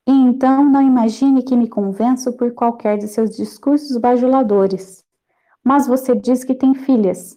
E 0.07 0.13
então 0.13 0.65
não 0.65 0.81
imagine 0.81 1.43
que 1.43 1.57
me 1.57 1.69
convenço 1.69 2.37
por 2.37 2.53
qualquer 2.53 2.97
de 2.97 3.09
seus 3.09 3.37
discursos 3.37 3.97
bajuladores. 3.97 5.05
Mas 5.65 5.87
você 5.87 6.15
diz 6.15 6.45
que 6.45 6.55
tem 6.55 6.75
filhas. 6.75 7.37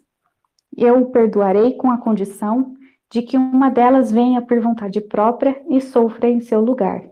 Eu 0.77 1.01
o 1.01 1.11
perdoarei 1.11 1.73
com 1.73 1.89
a 1.89 1.97
condição 1.97 2.75
de 3.11 3.23
que 3.23 3.35
uma 3.35 3.71
delas 3.71 4.11
venha 4.11 4.41
por 4.41 4.59
vontade 4.59 5.01
própria 5.01 5.59
e 5.67 5.81
sofra 5.81 6.29
em 6.29 6.39
seu 6.39 6.61
lugar. 6.61 7.09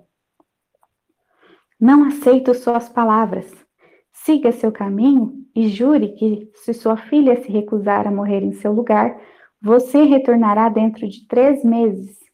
Não 1.80 2.06
aceito 2.06 2.54
suas 2.54 2.88
palavras. 2.88 3.52
Siga 4.14 4.52
seu 4.52 4.72
caminho 4.72 5.34
e 5.56 5.68
jure 5.70 6.10
que, 6.10 6.52
se 6.54 6.74
sua 6.74 6.98
filha 6.98 7.42
se 7.42 7.52
recusar 7.52 8.08
a 8.08 8.12
morrer 8.12 8.44
em 8.44 8.52
seu 8.52 8.72
lugar, 8.72 9.20
você 9.60 10.04
retornará 10.04 10.70
dentro 10.70 11.08
de 11.08 11.28
três 11.28 11.64
meses. 11.64 12.27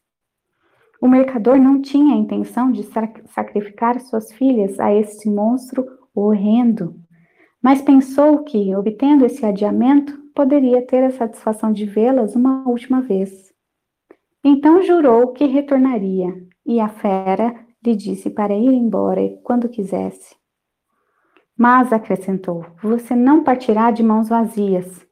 O 1.04 1.06
mercador 1.06 1.58
não 1.58 1.82
tinha 1.82 2.14
a 2.14 2.18
intenção 2.18 2.72
de 2.72 2.82
sacrificar 3.26 4.00
suas 4.00 4.32
filhas 4.32 4.80
a 4.80 4.90
esse 4.90 5.28
monstro 5.28 5.86
horrendo, 6.14 6.98
mas 7.62 7.82
pensou 7.82 8.42
que, 8.42 8.74
obtendo 8.74 9.26
esse 9.26 9.44
adiamento, 9.44 10.18
poderia 10.34 10.80
ter 10.80 11.04
a 11.04 11.10
satisfação 11.10 11.74
de 11.74 11.84
vê-las 11.84 12.34
uma 12.34 12.66
última 12.66 13.02
vez. 13.02 13.52
Então 14.42 14.80
jurou 14.80 15.34
que 15.34 15.44
retornaria, 15.44 16.32
e 16.64 16.80
a 16.80 16.88
fera 16.88 17.54
lhe 17.84 17.94
disse 17.94 18.30
para 18.30 18.54
ir 18.54 18.72
embora 18.72 19.20
quando 19.42 19.68
quisesse. 19.68 20.34
Mas 21.54 21.92
acrescentou: 21.92 22.64
Você 22.82 23.14
não 23.14 23.44
partirá 23.44 23.90
de 23.90 24.02
mãos 24.02 24.30
vazias. 24.30 25.06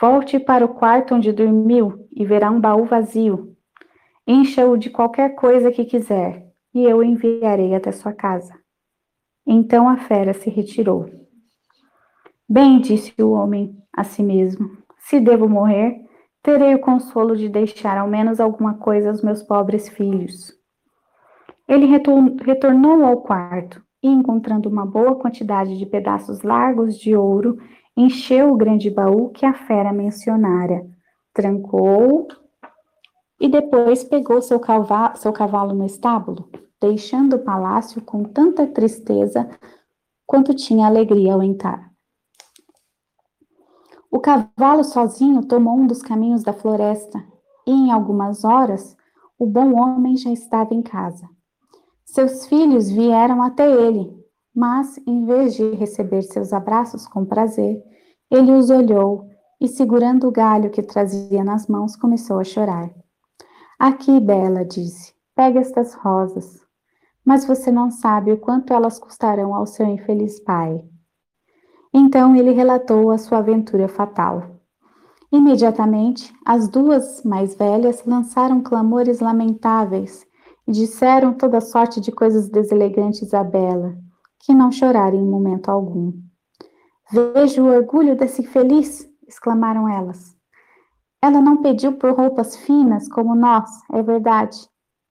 Volte 0.00 0.38
para 0.38 0.64
o 0.64 0.68
quarto 0.68 1.16
onde 1.16 1.32
dormiu 1.32 2.06
e 2.12 2.24
verá 2.24 2.48
um 2.48 2.60
baú 2.60 2.84
vazio. 2.84 3.56
Encha-o 4.32 4.76
de 4.76 4.90
qualquer 4.90 5.34
coisa 5.34 5.72
que 5.72 5.84
quiser, 5.84 6.46
e 6.72 6.84
eu 6.84 7.02
enviarei 7.02 7.74
até 7.74 7.90
sua 7.90 8.12
casa. 8.12 8.54
Então 9.44 9.88
a 9.88 9.96
fera 9.96 10.32
se 10.32 10.48
retirou. 10.48 11.10
Bem, 12.48 12.80
disse 12.80 13.12
o 13.20 13.32
homem 13.32 13.76
a 13.92 14.04
si 14.04 14.22
mesmo: 14.22 14.70
se 15.00 15.18
devo 15.18 15.48
morrer, 15.48 16.00
terei 16.44 16.76
o 16.76 16.80
consolo 16.80 17.34
de 17.34 17.48
deixar 17.48 17.98
ao 17.98 18.06
menos 18.06 18.38
alguma 18.38 18.74
coisa 18.74 19.08
aos 19.08 19.20
meus 19.20 19.42
pobres 19.42 19.88
filhos. 19.88 20.52
Ele 21.66 21.86
retornou 21.86 23.04
ao 23.04 23.22
quarto 23.22 23.82
e, 24.00 24.06
encontrando 24.06 24.68
uma 24.68 24.86
boa 24.86 25.16
quantidade 25.16 25.76
de 25.76 25.86
pedaços 25.86 26.42
largos 26.42 26.96
de 26.96 27.16
ouro, 27.16 27.58
encheu 27.96 28.52
o 28.52 28.56
grande 28.56 28.90
baú 28.90 29.30
que 29.30 29.44
a 29.44 29.54
fera 29.54 29.92
mencionara, 29.92 30.86
trancou 31.34 32.28
e 33.40 33.48
depois 33.48 34.04
pegou 34.04 34.42
seu 34.42 34.60
cavalo, 34.60 35.16
seu 35.16 35.32
cavalo 35.32 35.74
no 35.74 35.86
estábulo, 35.86 36.50
deixando 36.78 37.36
o 37.36 37.38
palácio 37.38 38.02
com 38.02 38.22
tanta 38.22 38.66
tristeza 38.66 39.48
quanto 40.26 40.54
tinha 40.54 40.86
alegria 40.86 41.32
ao 41.32 41.42
entrar. 41.42 41.90
O 44.10 44.20
cavalo 44.20 44.84
sozinho 44.84 45.46
tomou 45.46 45.78
um 45.78 45.86
dos 45.86 46.02
caminhos 46.02 46.42
da 46.42 46.52
floresta 46.52 47.24
e, 47.66 47.70
em 47.70 47.90
algumas 47.90 48.44
horas, 48.44 48.96
o 49.38 49.46
bom 49.46 49.80
homem 49.80 50.16
já 50.16 50.30
estava 50.30 50.74
em 50.74 50.82
casa. 50.82 51.26
Seus 52.04 52.46
filhos 52.46 52.90
vieram 52.90 53.40
até 53.42 53.70
ele, 53.70 54.12
mas, 54.54 54.98
em 55.06 55.24
vez 55.24 55.54
de 55.54 55.70
receber 55.76 56.22
seus 56.22 56.52
abraços 56.52 57.06
com 57.06 57.24
prazer, 57.24 57.80
ele 58.30 58.52
os 58.52 58.68
olhou 58.68 59.28
e, 59.60 59.68
segurando 59.68 60.26
o 60.26 60.32
galho 60.32 60.70
que 60.70 60.82
trazia 60.82 61.44
nas 61.44 61.68
mãos, 61.68 61.96
começou 61.96 62.38
a 62.38 62.44
chorar. 62.44 62.99
Aqui, 63.82 64.20
Bela, 64.20 64.62
disse, 64.62 65.14
pega 65.34 65.58
estas 65.58 65.94
rosas, 65.94 66.60
mas 67.24 67.46
você 67.46 67.72
não 67.72 67.90
sabe 67.90 68.30
o 68.30 68.36
quanto 68.36 68.74
elas 68.74 68.98
custarão 68.98 69.54
ao 69.54 69.64
seu 69.64 69.86
infeliz 69.86 70.38
pai. 70.38 70.84
Então 71.90 72.36
ele 72.36 72.50
relatou 72.50 73.10
a 73.10 73.16
sua 73.16 73.38
aventura 73.38 73.88
fatal. 73.88 74.60
Imediatamente, 75.32 76.30
as 76.44 76.68
duas 76.68 77.24
mais 77.24 77.54
velhas 77.54 78.04
lançaram 78.04 78.62
clamores 78.62 79.20
lamentáveis 79.20 80.26
e 80.68 80.72
disseram 80.72 81.32
toda 81.32 81.62
sorte 81.62 82.02
de 82.02 82.12
coisas 82.12 82.50
deselegantes 82.50 83.32
a 83.32 83.42
Bela, 83.42 83.96
que 84.40 84.52
não 84.52 84.70
chorara 84.70 85.16
em 85.16 85.24
momento 85.24 85.70
algum. 85.70 86.12
Vejo 87.10 87.62
o 87.62 87.74
orgulho 87.74 88.14
desse 88.14 88.42
infeliz, 88.42 89.08
exclamaram 89.26 89.88
elas. 89.88 90.38
Ela 91.22 91.40
não 91.42 91.60
pediu 91.60 91.92
por 91.98 92.12
roupas 92.16 92.56
finas 92.56 93.06
como 93.08 93.34
nós, 93.34 93.70
é 93.92 94.02
verdade. 94.02 94.56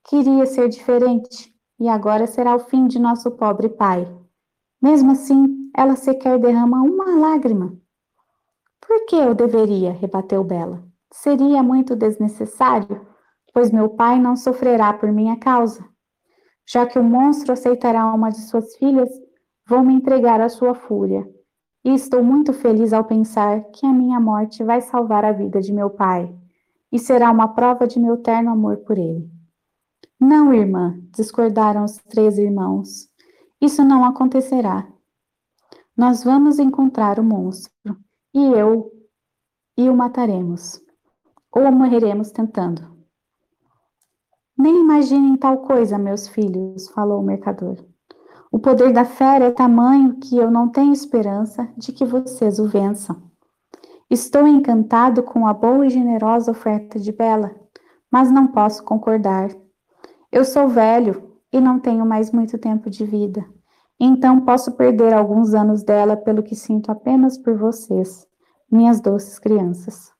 Queria 0.07 0.45
ser 0.47 0.67
diferente, 0.67 1.53
e 1.79 1.87
agora 1.87 2.25
será 2.25 2.55
o 2.55 2.59
fim 2.59 2.87
de 2.87 2.97
nosso 2.97 3.29
pobre 3.31 3.69
pai. 3.69 4.07
Mesmo 4.81 5.11
assim, 5.11 5.69
ela 5.75 5.95
sequer 5.95 6.39
derrama 6.39 6.81
uma 6.81 7.15
lágrima. 7.15 7.77
Por 8.81 9.05
que 9.05 9.15
eu 9.15 9.35
deveria? 9.35 9.91
rebateu 9.91 10.43
Bela. 10.43 10.83
Seria 11.13 11.61
muito 11.61 11.95
desnecessário, 11.95 13.05
pois 13.53 13.71
meu 13.71 13.89
pai 13.89 14.19
não 14.19 14.35
sofrerá 14.35 14.91
por 14.93 15.11
minha 15.11 15.37
causa. 15.37 15.85
Já 16.67 16.87
que 16.87 16.97
o 16.97 17.03
monstro 17.03 17.53
aceitará 17.53 18.05
uma 18.07 18.29
de 18.29 18.41
suas 18.41 18.75
filhas, 18.77 19.09
vou 19.67 19.83
me 19.83 19.93
entregar 19.93 20.41
à 20.41 20.49
sua 20.49 20.73
fúria 20.73 21.27
e 21.83 21.93
estou 21.93 22.23
muito 22.23 22.53
feliz 22.53 22.93
ao 22.93 23.03
pensar 23.03 23.63
que 23.71 23.85
a 23.85 23.93
minha 23.93 24.19
morte 24.19 24.63
vai 24.63 24.81
salvar 24.81 25.23
a 25.23 25.31
vida 25.31 25.61
de 25.61 25.71
meu 25.71 25.89
pai 25.89 26.33
e 26.91 26.99
será 26.99 27.31
uma 27.31 27.49
prova 27.49 27.87
de 27.87 27.99
meu 27.99 28.17
terno 28.17 28.51
amor 28.51 28.77
por 28.77 28.97
ele. 28.97 29.29
Não, 30.19 30.53
irmã, 30.53 30.99
discordaram 31.15 31.85
os 31.85 31.97
três 31.97 32.37
irmãos. 32.37 33.07
Isso 33.61 33.83
não 33.83 34.03
acontecerá. 34.03 34.87
Nós 35.95 36.23
vamos 36.23 36.59
encontrar 36.59 37.19
o 37.19 37.23
monstro 37.23 37.71
e 38.33 38.39
eu 38.39 38.91
e 39.77 39.89
o 39.89 39.95
mataremos. 39.95 40.81
Ou 41.51 41.71
morreremos 41.71 42.31
tentando. 42.31 42.99
Nem 44.57 44.81
imaginem 44.81 45.37
tal 45.37 45.59
coisa, 45.59 45.97
meus 45.97 46.27
filhos, 46.27 46.89
falou 46.89 47.21
o 47.21 47.25
mercador. 47.25 47.88
O 48.51 48.57
poder 48.57 48.91
da 48.91 49.05
fera 49.05 49.45
é 49.45 49.51
tamanho 49.51 50.15
que 50.15 50.35
eu 50.35 50.49
não 50.49 50.69
tenho 50.69 50.91
esperança 50.91 51.69
de 51.77 51.91
que 51.91 52.03
vocês 52.03 52.57
o 52.57 52.67
vençam. 52.67 53.21
Estou 54.09 54.47
encantado 54.47 55.21
com 55.21 55.45
a 55.45 55.53
boa 55.53 55.85
e 55.85 55.89
generosa 55.89 56.49
oferta 56.49 56.99
de 56.99 57.11
Bela, 57.11 57.55
mas 58.11 58.31
não 58.31 58.47
posso 58.47 58.83
concordar. 58.83 59.49
Eu 60.31 60.43
sou 60.43 60.67
velho 60.67 61.31
e 61.53 61.61
não 61.61 61.79
tenho 61.79 62.05
mais 62.07 62.31
muito 62.31 62.57
tempo 62.57 62.89
de 62.89 63.05
vida, 63.05 63.45
então 63.99 64.41
posso 64.41 64.71
perder 64.71 65.13
alguns 65.13 65.53
anos 65.53 65.83
dela 65.83 66.17
pelo 66.17 66.41
que 66.41 66.55
sinto 66.55 66.91
apenas 66.91 67.37
por 67.37 67.55
vocês, 67.55 68.25
minhas 68.71 68.99
doces 68.99 69.37
crianças. 69.37 70.11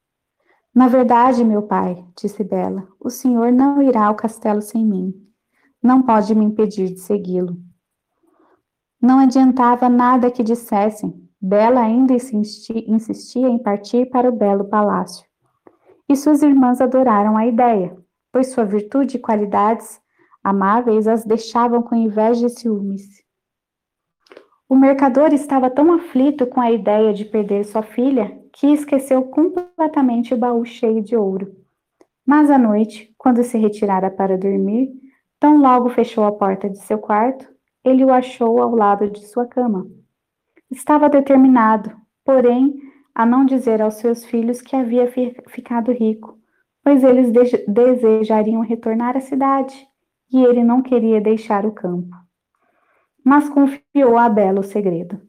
Na 0.74 0.88
verdade, 0.88 1.43
meu 1.43 1.63
pai, 1.63 2.05
disse 2.15 2.43
Bela, 2.43 2.88
o 3.00 3.09
senhor 3.09 3.51
não 3.51 3.81
irá 3.81 4.05
ao 4.05 4.15
castelo 4.15 4.62
sem 4.62 4.86
mim. 4.86 5.15
Não 5.81 6.03
pode 6.03 6.36
me 6.36 6.45
impedir 6.45 6.89
de 6.89 7.00
segui-lo. 7.00 7.57
Não 9.01 9.19
adiantava 9.19 9.87
nada 9.87 10.29
que 10.29 10.43
dissessem. 10.43 11.13
Bela 11.41 11.81
ainda 11.81 12.13
insistia 12.13 13.47
em 13.47 13.57
partir 13.57 14.09
para 14.09 14.27
o 14.27 14.35
belo 14.35 14.65
palácio. 14.65 15.25
E 16.07 16.15
suas 16.15 16.41
irmãs 16.41 16.81
adoraram 16.81 17.37
a 17.37 17.47
ideia, 17.47 17.95
pois 18.31 18.51
sua 18.51 18.65
virtude 18.65 19.15
e 19.15 19.19
qualidades 19.19 20.01
amáveis 20.43 21.07
as 21.07 21.23
deixavam 21.23 21.81
com 21.81 21.95
inveja 21.95 22.47
e 22.47 22.49
ciúmes. 22.49 23.23
O 24.67 24.75
mercador 24.75 25.33
estava 25.33 25.69
tão 25.69 25.93
aflito 25.93 26.45
com 26.45 26.59
a 26.59 26.71
ideia 26.71 27.13
de 27.13 27.25
perder 27.25 27.63
sua 27.65 27.81
filha 27.81 28.37
que 28.51 28.67
esqueceu 28.67 29.23
completamente 29.23 30.33
o 30.33 30.37
baú 30.37 30.65
cheio 30.65 31.01
de 31.01 31.15
ouro. 31.15 31.55
Mas 32.25 32.51
à 32.51 32.57
noite, 32.57 33.13
quando 33.17 33.43
se 33.43 33.57
retirara 33.57 34.12
para 34.12 34.38
dormir, 34.38 34.91
tão 35.39 35.57
logo 35.57 35.89
fechou 35.89 36.23
a 36.25 36.31
porta 36.31 36.69
de 36.69 36.77
seu 36.79 36.99
quarto, 36.99 37.47
ele 37.83 38.03
o 38.03 38.11
achou 38.11 38.61
ao 38.61 38.75
lado 38.75 39.09
de 39.09 39.25
sua 39.27 39.45
cama. 39.45 39.87
Estava 40.69 41.09
determinado, 41.09 41.95
porém, 42.23 42.79
a 43.15 43.25
não 43.25 43.45
dizer 43.45 43.81
aos 43.81 43.95
seus 43.95 44.25
filhos 44.25 44.61
que 44.61 44.75
havia 44.75 45.07
fi 45.11 45.35
ficado 45.47 45.91
rico, 45.91 46.37
pois 46.83 47.03
eles 47.03 47.31
de 47.31 47.65
desejariam 47.67 48.61
retornar 48.61 49.17
à 49.17 49.19
cidade 49.19 49.87
e 50.31 50.43
ele 50.43 50.63
não 50.63 50.81
queria 50.81 51.19
deixar 51.19 51.65
o 51.65 51.71
campo. 51.71 52.15
Mas 53.23 53.49
confiou 53.49 54.17
a 54.17 54.29
Bela 54.29 54.59
o 54.59 54.63
segredo. 54.63 55.21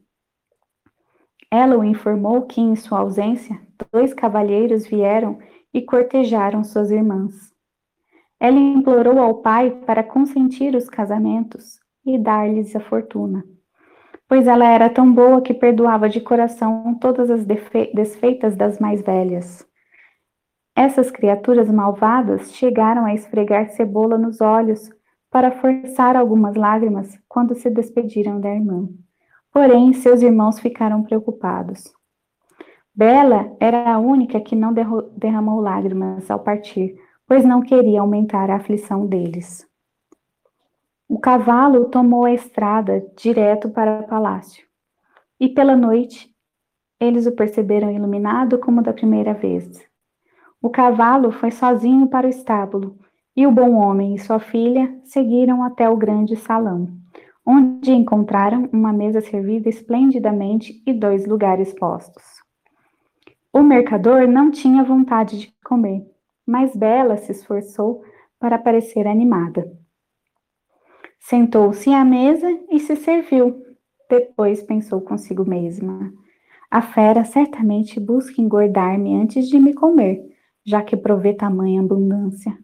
Ela 1.49 1.77
o 1.77 1.83
informou 1.83 2.43
que, 2.43 2.61
em 2.61 2.75
sua 2.75 2.99
ausência, 2.99 3.59
dois 3.91 4.13
cavalheiros 4.13 4.87
vieram 4.87 5.39
e 5.73 5.81
cortejaram 5.81 6.63
suas 6.63 6.91
irmãs. 6.91 7.51
Ela 8.39 8.57
implorou 8.57 9.19
ao 9.19 9.41
pai 9.41 9.71
para 9.85 10.03
consentir 10.03 10.75
os 10.75 10.87
casamentos 10.87 11.80
e 12.05 12.17
dar-lhes 12.17 12.75
a 12.75 12.79
fortuna. 12.79 13.43
Pois 14.27 14.47
ela 14.47 14.65
era 14.65 14.89
tão 14.89 15.11
boa 15.11 15.41
que 15.41 15.53
perdoava 15.53 16.07
de 16.07 16.21
coração 16.21 16.97
todas 16.99 17.29
as 17.29 17.45
desfeitas 17.45 18.55
das 18.55 18.79
mais 18.79 19.01
velhas. 19.01 19.67
Essas 20.75 21.11
criaturas 21.11 21.69
malvadas 21.69 22.53
chegaram 22.53 23.05
a 23.05 23.13
esfregar 23.13 23.69
cebola 23.71 24.17
nos 24.17 24.39
olhos 24.39 24.89
para 25.29 25.51
forçar 25.51 26.15
algumas 26.15 26.55
lágrimas 26.55 27.19
quando 27.27 27.55
se 27.55 27.69
despediram 27.69 28.39
da 28.39 28.49
irmã. 28.49 28.87
Porém, 29.51 29.93
seus 29.93 30.21
irmãos 30.21 30.59
ficaram 30.59 31.03
preocupados. 31.03 31.91
Bela 32.93 33.55
era 33.59 33.93
a 33.93 33.99
única 33.99 34.39
que 34.39 34.55
não 34.55 34.73
derramou 35.15 35.59
lágrimas 35.59 36.29
ao 36.31 36.39
partir, 36.39 36.95
pois 37.27 37.45
não 37.45 37.61
queria 37.61 38.01
aumentar 38.01 38.49
a 38.49 38.55
aflição 38.55 39.05
deles. 39.05 39.69
O 41.13 41.19
cavalo 41.19 41.89
tomou 41.89 42.23
a 42.23 42.31
estrada 42.31 43.05
direto 43.17 43.69
para 43.69 43.99
o 43.99 44.07
palácio. 44.07 44.65
E 45.37 45.49
pela 45.49 45.75
noite, 45.75 46.33
eles 46.97 47.27
o 47.27 47.33
perceberam 47.33 47.91
iluminado 47.91 48.57
como 48.57 48.81
da 48.81 48.93
primeira 48.93 49.33
vez. 49.33 49.85
O 50.61 50.69
cavalo 50.69 51.29
foi 51.29 51.51
sozinho 51.51 52.07
para 52.07 52.27
o 52.27 52.29
estábulo, 52.29 52.97
e 53.35 53.45
o 53.45 53.51
bom 53.51 53.73
homem 53.73 54.15
e 54.15 54.19
sua 54.19 54.39
filha 54.39 54.97
seguiram 55.03 55.65
até 55.65 55.89
o 55.89 55.97
grande 55.97 56.37
salão, 56.37 56.87
onde 57.45 57.91
encontraram 57.91 58.69
uma 58.71 58.93
mesa 58.93 59.19
servida 59.19 59.67
esplendidamente 59.67 60.81
e 60.87 60.93
dois 60.93 61.27
lugares 61.27 61.73
postos. 61.73 62.23
O 63.51 63.61
mercador 63.61 64.29
não 64.29 64.49
tinha 64.49 64.81
vontade 64.81 65.39
de 65.39 65.53
comer, 65.61 66.09
mas 66.47 66.73
Bela 66.73 67.17
se 67.17 67.33
esforçou 67.33 68.01
para 68.39 68.57
parecer 68.57 69.05
animada. 69.05 69.80
Sentou-se 71.21 71.89
à 71.93 72.03
mesa 72.03 72.49
e 72.69 72.79
se 72.79 72.95
serviu. 72.95 73.63
Depois 74.09 74.61
pensou 74.63 74.99
consigo 74.99 75.47
mesma: 75.47 76.11
A 76.69 76.81
fera 76.81 77.23
certamente 77.23 77.99
busca 77.99 78.41
engordar-me 78.41 79.15
antes 79.15 79.47
de 79.47 79.59
me 79.59 79.73
comer, 79.73 80.19
já 80.65 80.81
que 80.81 80.97
provê 80.97 81.33
tamanha 81.33 81.79
abundância. 81.79 82.57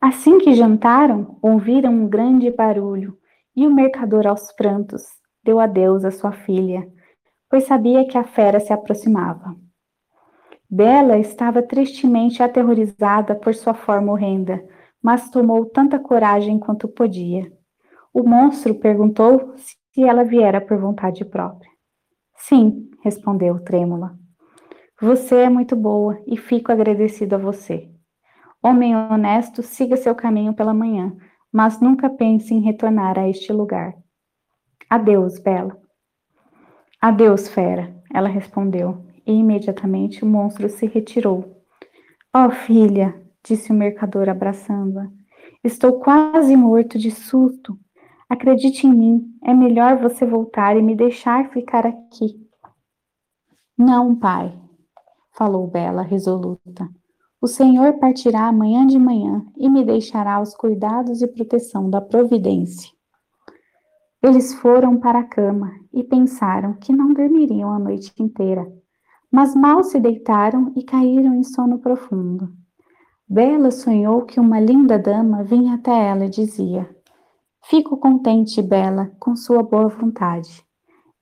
Assim 0.00 0.38
que 0.38 0.54
jantaram, 0.54 1.38
ouviram 1.40 1.92
um 1.92 2.08
grande 2.08 2.50
barulho 2.50 3.16
e 3.54 3.66
o 3.66 3.72
mercador, 3.72 4.26
aos 4.26 4.52
prantos, 4.52 5.02
deu 5.44 5.60
adeus 5.60 6.04
à 6.04 6.10
sua 6.10 6.32
filha, 6.32 6.86
pois 7.48 7.64
sabia 7.64 8.06
que 8.06 8.18
a 8.18 8.24
fera 8.24 8.58
se 8.58 8.72
aproximava. 8.72 9.54
Bela 10.68 11.18
estava 11.18 11.62
tristemente 11.62 12.42
aterrorizada 12.42 13.34
por 13.34 13.54
sua 13.54 13.74
forma 13.74 14.12
horrenda, 14.12 14.64
mas 15.00 15.30
tomou 15.30 15.64
tanta 15.66 15.98
coragem 15.98 16.58
quanto 16.58 16.88
podia. 16.88 17.55
O 18.18 18.26
monstro 18.26 18.74
perguntou 18.76 19.52
se 19.58 20.02
ela 20.02 20.24
viera 20.24 20.58
por 20.58 20.78
vontade 20.78 21.22
própria. 21.22 21.70
Sim, 22.34 22.88
respondeu 23.04 23.62
trêmula. 23.62 24.18
Você 24.98 25.34
é 25.34 25.50
muito 25.50 25.76
boa 25.76 26.18
e 26.26 26.34
fico 26.34 26.72
agradecido 26.72 27.34
a 27.34 27.38
você. 27.38 27.90
Homem 28.62 28.96
honesto, 28.96 29.62
siga 29.62 29.98
seu 29.98 30.14
caminho 30.14 30.54
pela 30.54 30.72
manhã, 30.72 31.14
mas 31.52 31.78
nunca 31.78 32.08
pense 32.08 32.54
em 32.54 32.62
retornar 32.62 33.18
a 33.18 33.28
este 33.28 33.52
lugar. 33.52 33.92
Adeus, 34.88 35.38
Bela. 35.38 35.78
Adeus, 36.98 37.48
fera, 37.48 37.94
ela 38.14 38.30
respondeu, 38.30 39.04
e 39.26 39.32
imediatamente 39.34 40.24
o 40.24 40.26
monstro 40.26 40.70
se 40.70 40.86
retirou. 40.86 41.62
Oh, 42.34 42.48
filha, 42.48 43.14
disse 43.46 43.70
o 43.70 43.74
mercador 43.74 44.26
abraçando-a, 44.30 45.06
estou 45.62 46.00
quase 46.00 46.56
morto 46.56 46.98
de 46.98 47.10
susto. 47.10 47.78
Acredite 48.28 48.86
em 48.86 48.92
mim, 48.92 49.38
é 49.44 49.54
melhor 49.54 49.98
você 49.98 50.26
voltar 50.26 50.76
e 50.76 50.82
me 50.82 50.96
deixar 50.96 51.50
ficar 51.50 51.86
aqui. 51.86 52.44
Não, 53.78 54.16
pai, 54.16 54.52
falou 55.32 55.66
Bela 55.68 56.02
resoluta. 56.02 56.88
O 57.40 57.46
Senhor 57.46 57.98
partirá 57.98 58.48
amanhã 58.48 58.86
de 58.86 58.98
manhã 58.98 59.46
e 59.56 59.68
me 59.68 59.84
deixará 59.84 60.34
aos 60.34 60.56
cuidados 60.56 61.22
e 61.22 61.28
proteção 61.28 61.88
da 61.88 62.00
providência. 62.00 62.90
Eles 64.22 64.54
foram 64.54 64.98
para 64.98 65.20
a 65.20 65.24
cama 65.24 65.70
e 65.92 66.02
pensaram 66.02 66.74
que 66.74 66.92
não 66.92 67.12
dormiriam 67.12 67.70
a 67.70 67.78
noite 67.78 68.12
inteira, 68.18 68.66
mas 69.30 69.54
mal 69.54 69.84
se 69.84 70.00
deitaram 70.00 70.72
e 70.74 70.82
caíram 70.82 71.34
em 71.34 71.44
sono 71.44 71.78
profundo. 71.78 72.52
Bela 73.28 73.70
sonhou 73.70 74.22
que 74.22 74.40
uma 74.40 74.58
linda 74.58 74.98
dama 74.98 75.44
vinha 75.44 75.74
até 75.74 76.08
ela 76.08 76.24
e 76.24 76.30
dizia: 76.30 76.88
Fico 77.68 77.96
contente, 77.96 78.62
Bela, 78.62 79.10
com 79.18 79.34
sua 79.34 79.60
boa 79.60 79.88
vontade. 79.88 80.64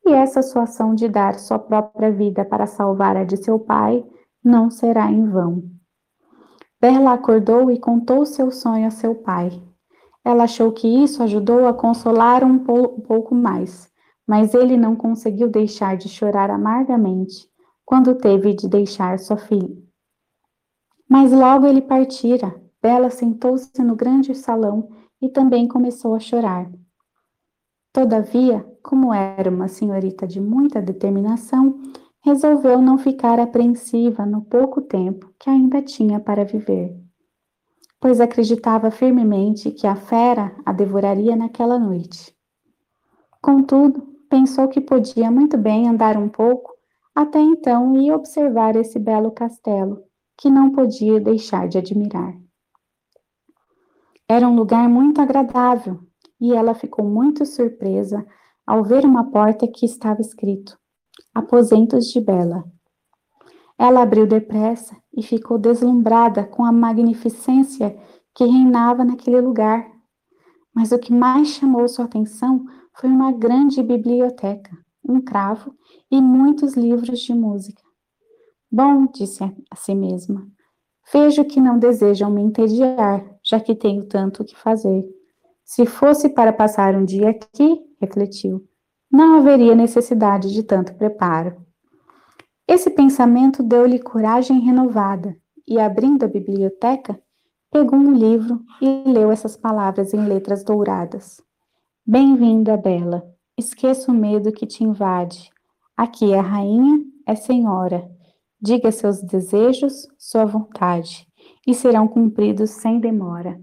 E 0.05 0.13
essa 0.13 0.43
sua 0.43 0.65
ação 0.65 0.95
de 0.95 1.09
dar 1.09 1.39
sua 1.39 1.59
própria 1.59 2.13
vida 2.13 2.45
para 2.45 2.67
salvar 2.67 3.17
a 3.17 3.25
de 3.25 3.39
seu 3.39 3.59
pai 3.59 4.05
não 4.45 4.71
será 4.71 5.11
em 5.11 5.27
vão. 5.27 5.63
Bela 6.79 7.15
acordou 7.15 7.71
e 7.71 7.79
contou 7.79 8.27
seu 8.27 8.51
sonho 8.51 8.87
a 8.87 8.91
seu 8.91 9.15
pai. 9.15 9.51
Ela 10.23 10.45
achou 10.45 10.71
que 10.71 10.87
isso 10.87 11.23
ajudou 11.23 11.67
a 11.67 11.73
consolar 11.73 12.45
um 12.45 12.59
pouco 12.59 13.35
mais, 13.35 13.91
mas 14.27 14.53
ele 14.53 14.77
não 14.77 14.95
conseguiu 14.95 15.49
deixar 15.49 15.97
de 15.97 16.11
chorar 16.11 16.51
amargamente 16.51 17.49
quando 17.87 18.15
teve 18.17 18.53
de 18.53 18.69
deixar 18.69 19.19
sua 19.19 19.39
filha. 19.39 19.83
Mas 21.09 21.33
logo 21.33 21.67
ele 21.67 21.81
partira. 21.81 22.55
Bela 22.83 23.09
sentou-se 23.09 23.83
no 23.83 23.97
grande 23.97 24.35
salão 24.35 24.91
e 25.25 25.29
também 25.31 25.67
começou 25.67 26.15
a 26.15 26.21
chorar. 26.21 26.71
Todavia, 27.91 28.63
como 28.83 29.15
era 29.15 29.49
uma 29.49 29.69
senhorita 29.69 30.27
de 30.27 30.39
muita 30.39 30.83
determinação, 30.83 31.81
resolveu 32.21 32.83
não 32.83 32.99
ficar 32.99 33.41
apreensiva 33.41 34.27
no 34.27 34.43
pouco 34.43 34.83
tempo 34.83 35.33
que 35.39 35.49
ainda 35.49 35.81
tinha 35.81 36.21
para 36.21 36.45
viver, 36.45 36.95
pois 37.99 38.21
acreditava 38.21 38.91
firmemente 38.91 39.71
que 39.71 39.87
a 39.87 39.97
fera 39.97 40.55
a 40.67 40.73
devoraria 40.73 41.35
naquela 41.35 41.79
noite. 41.79 42.37
Contudo, 43.41 44.07
pensou 44.29 44.69
que 44.69 44.81
podia 44.81 45.31
muito 45.31 45.57
bem 45.57 45.89
andar 45.89 46.19
um 46.19 46.29
pouco 46.29 46.75
até 47.15 47.39
então 47.41 47.97
e 47.97 48.13
observar 48.13 48.77
esse 48.77 48.99
belo 48.99 49.31
castelo, 49.31 50.03
que 50.37 50.51
não 50.51 50.71
podia 50.71 51.19
deixar 51.19 51.67
de 51.67 51.79
admirar. 51.79 52.44
Era 54.29 54.49
um 54.49 54.55
lugar 54.55 54.89
muito 54.89 55.21
agradável 55.21 56.01
e 56.41 56.55
ela 56.55 56.75
ficou 56.75 57.05
muito 57.05 57.45
surpresa 57.45 58.25
ao 58.67 58.83
ver 58.83 59.05
uma 59.05 59.31
porta 59.31 59.69
que 59.69 59.85
estava 59.85 60.21
escrito 60.21 60.79
Aposentos 61.35 62.07
de 62.07 62.21
Bela. 62.21 62.65
Ela 63.79 64.03
abriu 64.03 64.27
depressa 64.27 64.97
e 65.15 65.23
ficou 65.23 65.59
deslumbrada 65.59 66.45
com 66.45 66.65
a 66.65 66.73
magnificência 66.73 67.99
que 68.35 68.45
reinava 68.45 69.05
naquele 69.05 69.41
lugar. 69.41 69.87
Mas 70.75 70.91
o 70.91 70.99
que 70.99 71.13
mais 71.13 71.49
chamou 71.49 71.87
sua 71.87 72.07
atenção 72.07 72.65
foi 72.95 73.11
uma 73.11 73.31
grande 73.31 73.83
biblioteca, 73.83 74.71
um 75.07 75.21
cravo 75.21 75.75
e 76.11 76.21
muitos 76.23 76.75
livros 76.75 77.21
de 77.21 77.35
música. 77.35 77.83
Bom, 78.73 79.07
disse 79.07 79.45
a 79.45 79.77
si 79.77 79.95
mesma, 79.95 80.49
vejo 81.13 81.45
que 81.45 81.61
não 81.61 81.79
desejam 81.79 82.31
me 82.31 82.43
entediar, 82.43 83.34
já 83.45 83.61
que 83.61 83.75
tenho 83.75 84.07
tanto 84.07 84.43
o 84.43 84.45
que 84.45 84.57
fazer. 84.57 85.05
Se 85.65 85.87
fosse 85.87 86.29
para 86.29 86.53
passar 86.53 86.95
um 86.95 87.05
dia 87.05 87.31
aqui, 87.31 87.81
refletiu, 88.01 88.67
não 89.11 89.39
haveria 89.39 89.75
necessidade 89.75 90.53
de 90.53 90.63
tanto 90.63 90.95
preparo. 90.95 91.65
Esse 92.67 92.91
pensamento 92.91 93.63
deu-lhe 93.63 93.99
coragem 93.99 94.61
renovada, 94.61 95.37
e 95.67 95.79
abrindo 95.79 96.25
a 96.25 96.29
biblioteca, 96.29 97.19
pegou 97.71 97.99
um 97.99 98.13
livro 98.13 98.61
e 98.81 99.05
leu 99.07 99.31
essas 99.31 99.57
palavras 99.57 100.15
em 100.15 100.27
letras 100.27 100.65
douradas. 100.65 101.41
Bem-vinda, 102.07 102.77
Bela. 102.77 103.23
Esqueça 103.57 104.11
o 104.11 104.15
medo 104.15 104.53
que 104.53 104.67
te 104.67 104.85
invade. 104.85 105.51
Aqui 105.97 106.33
é 106.33 106.41
rainha, 106.41 107.05
é 107.27 107.35
senhora. 107.35 108.11
Diga 108.61 108.91
seus 108.91 109.23
desejos, 109.23 110.07
sua 110.19 110.45
vontade, 110.45 111.27
e 111.67 111.75
serão 111.75 112.07
cumpridos 112.07 112.71
sem 112.71 113.01
demora. 113.01 113.61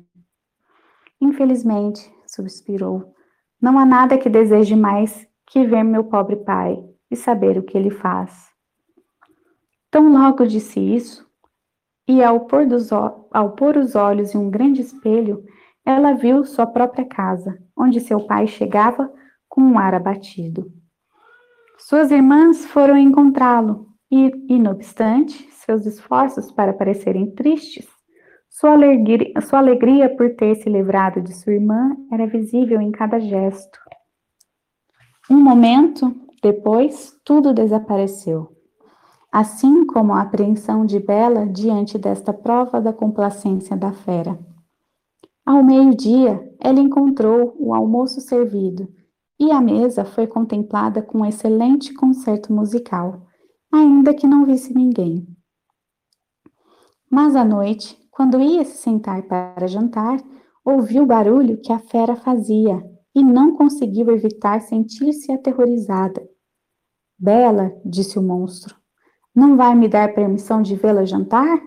Infelizmente, 1.20 2.12
suspirou, 2.26 3.14
não 3.62 3.78
há 3.78 3.86
nada 3.86 4.18
que 4.18 4.30
deseje 4.30 4.76
mais 4.76 5.28
que 5.46 5.66
ver 5.66 5.84
meu 5.84 6.06
pobre 6.06 6.38
pai 6.38 6.84
e 7.10 7.16
saber 7.16 7.58
o 7.58 7.64
que 7.64 7.78
ele 7.78 7.92
faz. 7.92 8.50
Tão 9.92 10.12
logo 10.12 10.48
disse 10.48 10.80
isso, 10.80 11.30
e 12.08 12.24
ao 12.24 12.42
pôr, 12.42 12.66
dos, 12.66 12.92
ao 12.92 13.52
pôr 13.56 13.78
os 13.78 13.96
olhos 13.96 14.34
em 14.34 14.38
um 14.38 14.50
grande 14.50 14.82
espelho, 14.82 15.44
ela 15.86 16.14
viu 16.14 16.46
sua 16.46 16.66
própria 16.66 17.06
casa, 17.06 17.58
onde 17.76 18.00
seu 18.00 18.22
pai 18.22 18.48
chegava 18.48 19.12
com 19.48 19.62
um 19.62 19.78
ar 19.78 19.94
abatido. 19.94 20.72
Suas 21.78 22.12
irmãs 22.12 22.66
foram 22.66 22.98
encontrá-lo 22.98 23.88
e, 24.10 24.32
e, 24.48 24.68
obstante 24.68 25.50
seus 25.52 25.86
esforços 25.86 26.52
para 26.52 26.74
parecerem 26.74 27.32
tristes, 27.32 27.88
sua 28.52 28.74
alegria, 28.74 29.42
sua 29.42 29.60
alegria 29.60 30.16
por 30.16 30.36
ter 30.36 30.56
se 30.56 30.70
livrado 30.70 31.22
de 31.22 31.34
sua 31.34 31.54
irmã 31.54 31.96
era 32.12 32.28
visível 32.28 32.80
em 32.82 32.92
cada 32.92 33.20
gesto. 33.20 33.80
Um 35.30 35.38
momento 35.38 36.14
depois, 36.44 37.14
tudo 37.24 37.54
desapareceu, 37.54 38.52
assim 39.32 39.86
como 39.86 40.12
a 40.14 40.22
apreensão 40.22 40.86
de 40.86 41.00
Bela 41.00 41.48
diante 41.48 41.98
desta 41.98 42.34
prova 42.34 42.82
da 42.82 42.92
complacência 42.92 43.78
da 43.78 43.94
fera. 43.94 44.38
Ao 45.46 45.64
meio-dia, 45.64 46.54
ela 46.60 46.80
encontrou 46.80 47.56
o 47.58 47.74
almoço 47.74 48.20
servido 48.20 48.88
e 49.40 49.52
a 49.52 49.62
mesa 49.62 50.04
foi 50.04 50.28
contemplada 50.28 51.02
com 51.02 51.20
um 51.20 51.26
excelente 51.26 51.94
concerto 51.94 52.52
musical 52.52 53.26
ainda 53.72 54.14
que 54.14 54.28
não 54.28 54.46
visse 54.46 54.74
ninguém. 54.74 55.26
Mas 57.10 57.36
à 57.36 57.46
noite, 57.46 57.98
quando 58.12 58.41
ia 58.41 58.63
se 58.65 58.78
sentar 58.78 59.24
para 59.24 59.65
jantar, 59.67 60.21
ouviu 60.63 61.04
o 61.04 61.08
barulho 61.08 61.60
que 61.62 61.71
a 61.71 61.80
fera 61.80 62.15
fazia 62.15 62.84
e 63.15 63.24
não 63.24 63.56
conseguiu 63.56 64.12
evitar 64.12 64.62
sentir-se 64.62 65.32
aterrorizada. 65.32 66.21
Bela, 67.17 67.71
disse 67.86 68.19
o 68.19 68.21
monstro, 68.21 68.76
não 69.34 69.56
vai 69.56 69.74
me 69.74 69.88
dar 69.88 70.13
permissão 70.13 70.62
de 70.62 70.76
vê-la 70.76 71.06
jantar? 71.06 71.62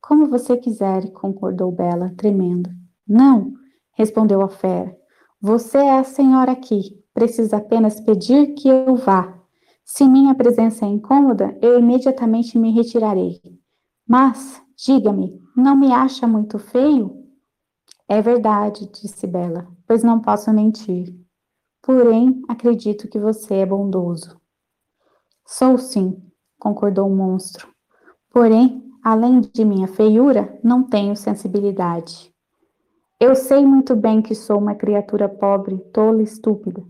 Como 0.00 0.28
você 0.28 0.56
quiser, 0.56 1.10
concordou 1.12 1.72
Bela, 1.72 2.12
tremendo. 2.16 2.70
Não, 3.06 3.52
respondeu 3.92 4.42
a 4.42 4.48
fera. 4.48 4.94
Você 5.40 5.78
é 5.78 5.98
a 5.98 6.04
senhora 6.04 6.52
aqui. 6.52 7.02
Precisa 7.14 7.56
apenas 7.56 8.00
pedir 8.00 8.54
que 8.54 8.68
eu 8.68 8.96
vá. 8.96 9.38
Se 9.84 10.06
minha 10.06 10.34
presença 10.34 10.84
é 10.84 10.88
incômoda, 10.88 11.58
eu 11.62 11.78
imediatamente 11.78 12.58
me 12.58 12.70
retirarei. 12.70 13.40
Mas, 14.06 14.60
diga-me, 14.78 15.42
não 15.56 15.76
me 15.76 15.92
acha 15.92 16.26
muito 16.26 16.58
feio? 16.58 17.26
É 18.08 18.22
verdade, 18.22 18.88
disse 18.90 19.26
Bela, 19.26 19.66
pois 19.86 20.04
não 20.04 20.20
posso 20.20 20.52
mentir. 20.52 21.14
Porém, 21.82 22.42
acredito 22.48 23.08
que 23.08 23.18
você 23.18 23.56
é 23.56 23.66
bondoso. 23.66 24.40
Sou 25.46 25.76
sim, 25.78 26.22
concordou 26.58 27.08
o 27.08 27.14
monstro. 27.14 27.68
Porém, 28.30 28.84
além 29.02 29.40
de 29.40 29.64
minha 29.64 29.88
feiura, 29.88 30.58
não 30.62 30.84
tenho 30.84 31.16
sensibilidade. 31.16 32.32
Eu 33.18 33.34
sei 33.34 33.66
muito 33.66 33.96
bem 33.96 34.22
que 34.22 34.34
sou 34.34 34.58
uma 34.58 34.74
criatura 34.74 35.28
pobre, 35.28 35.78
tola 35.92 36.20
e 36.20 36.24
estúpida. 36.24 36.84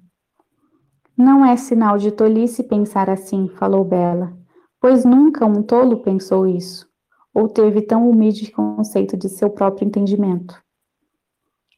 Não 1.17 1.45
é 1.45 1.57
sinal 1.57 1.97
de 1.97 2.13
tolice 2.13 2.63
pensar 2.63 3.09
assim, 3.09 3.49
falou 3.49 3.85
Bela, 3.85 4.37
pois 4.81 5.05
nunca 5.05 5.47
um 5.47 5.63
tolo 5.63 6.03
pensou 6.03 6.47
isso, 6.47 6.88
ou 7.35 7.49
teve 7.49 7.83
tão 7.83 8.09
humilde 8.09 8.51
conceito 8.51 9.17
de 9.17 9.29
seu 9.29 9.51
próprio 9.51 9.87
entendimento. 9.87 10.63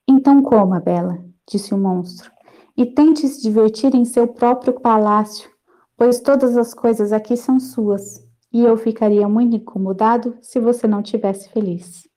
Então 0.09 0.43
coma, 0.43 0.81
Bela, 0.81 1.25
disse 1.49 1.75
o 1.75 1.79
monstro, 1.79 2.31
e 2.77 2.87
tente 2.87 3.27
se 3.29 3.43
divertir 3.43 3.95
em 3.95 4.05
seu 4.05 4.27
próprio 4.27 4.81
palácio, 4.81 5.51
pois 5.97 6.21
todas 6.21 6.57
as 6.57 6.73
coisas 6.73 7.13
aqui 7.13 7.37
são 7.37 7.61
suas, 7.61 8.27
e 8.53 8.63
eu 8.63 8.77
ficaria 8.77 9.29
muito 9.29 9.57
incomodado 9.57 10.37
se 10.41 10.59
você 10.59 10.87
não 10.87 11.03
tivesse 11.03 11.49
feliz. 11.51 12.09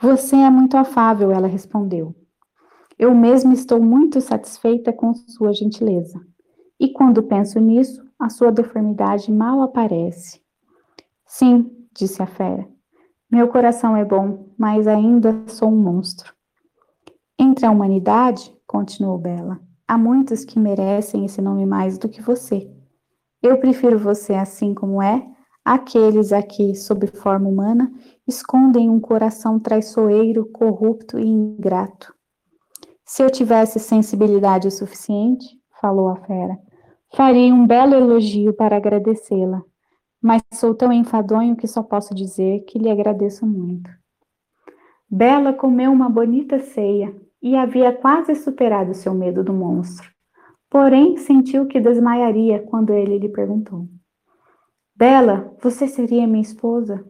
Você 0.00 0.36
é 0.36 0.50
muito 0.50 0.76
afável, 0.76 1.30
ela 1.30 1.46
respondeu. 1.46 2.14
Eu 2.98 3.14
mesmo 3.14 3.52
estou 3.52 3.82
muito 3.82 4.20
satisfeita 4.20 4.92
com 4.92 5.14
sua 5.14 5.52
gentileza. 5.52 6.20
E 6.78 6.92
quando 6.92 7.22
penso 7.22 7.58
nisso, 7.58 8.04
a 8.18 8.28
sua 8.28 8.52
deformidade 8.52 9.32
mal 9.32 9.62
aparece. 9.62 10.40
Sim, 11.26 11.83
disse 11.94 12.22
a 12.22 12.26
fera. 12.26 12.68
Meu 13.30 13.48
coração 13.48 13.96
é 13.96 14.04
bom, 14.04 14.50
mas 14.58 14.86
ainda 14.86 15.44
sou 15.48 15.68
um 15.68 15.76
monstro. 15.76 16.34
Entre 17.38 17.66
a 17.66 17.70
humanidade, 17.70 18.54
continuou 18.66 19.18
Bela, 19.18 19.60
há 19.88 19.98
muitos 19.98 20.44
que 20.44 20.58
merecem 20.58 21.24
esse 21.24 21.40
nome 21.40 21.66
mais 21.66 21.98
do 21.98 22.08
que 22.08 22.22
você. 22.22 22.70
Eu 23.42 23.58
prefiro 23.58 23.98
você 23.98 24.34
assim 24.34 24.72
como 24.72 25.02
é, 25.02 25.26
aqueles 25.64 26.32
aqui, 26.32 26.74
sob 26.74 27.06
forma 27.06 27.48
humana, 27.48 27.92
escondem 28.26 28.88
um 28.88 29.00
coração 29.00 29.58
traiçoeiro, 29.58 30.46
corrupto 30.52 31.18
e 31.18 31.26
ingrato. 31.26 32.14
Se 33.04 33.22
eu 33.22 33.30
tivesse 33.30 33.78
sensibilidade 33.78 34.68
o 34.68 34.70
suficiente, 34.70 35.46
falou 35.80 36.08
a 36.08 36.16
fera, 36.16 36.58
faria 37.14 37.54
um 37.54 37.66
belo 37.66 37.94
elogio 37.94 38.52
para 38.54 38.76
agradecê-la. 38.76 39.62
Mas 40.24 40.40
sou 40.54 40.74
tão 40.74 40.90
enfadonho 40.90 41.54
que 41.54 41.66
só 41.66 41.82
posso 41.82 42.14
dizer 42.14 42.60
que 42.60 42.78
lhe 42.78 42.90
agradeço 42.90 43.46
muito. 43.46 43.90
Bela 45.06 45.52
comeu 45.52 45.92
uma 45.92 46.08
bonita 46.08 46.58
ceia 46.60 47.14
e 47.42 47.54
havia 47.54 47.92
quase 47.92 48.34
superado 48.34 48.94
seu 48.94 49.12
medo 49.12 49.44
do 49.44 49.52
monstro. 49.52 50.08
Porém, 50.70 51.18
sentiu 51.18 51.66
que 51.66 51.78
desmaiaria 51.78 52.62
quando 52.62 52.94
ele 52.94 53.18
lhe 53.18 53.28
perguntou: 53.28 53.86
Bela, 54.96 55.54
você 55.62 55.86
seria 55.86 56.26
minha 56.26 56.40
esposa? 56.40 57.06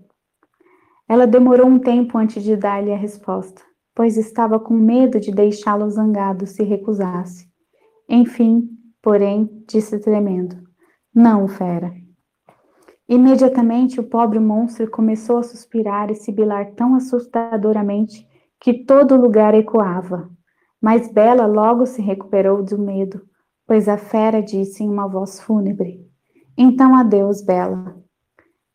Ela 1.09 1.24
demorou 1.24 1.68
um 1.68 1.79
tempo 1.79 2.18
antes 2.18 2.42
de 2.42 2.57
dar-lhe 2.57 2.92
a 2.92 2.96
resposta, 2.96 3.62
pois 3.94 4.16
estava 4.16 4.59
com 4.59 4.74
medo 4.74 5.20
de 5.20 5.31
deixá-lo 5.31 5.88
zangado 5.88 6.48
se 6.48 6.64
recusasse. 6.64 7.48
Enfim, 8.09 8.68
porém, 9.00 9.48
disse 9.68 10.00
tremendo: 10.00 10.57
Não, 11.14 11.46
fera. 11.46 12.04
Imediatamente 13.09 14.01
o 14.01 14.05
pobre 14.05 14.38
monstro 14.38 14.90
começou 14.90 15.38
a 15.38 15.43
suspirar 15.43 16.11
e 16.11 16.14
sibilar 16.14 16.73
tão 16.73 16.95
assustadoramente 16.95 18.27
que 18.59 18.73
todo 18.73 19.21
lugar 19.21 19.55
ecoava. 19.55 20.31
Mas 20.81 21.12
Bela 21.12 21.47
logo 21.47 21.85
se 21.85 22.01
recuperou 22.01 22.62
do 22.62 22.79
medo, 22.79 23.21
pois 23.67 23.88
a 23.88 23.99
fera 23.99 24.43
disse 24.43 24.83
em 24.83 24.88
uma 24.88 25.07
voz 25.07 25.38
fúnebre: 25.40 26.01
Então 26.57 26.97
adeus, 26.97 27.43
Bela. 27.43 27.95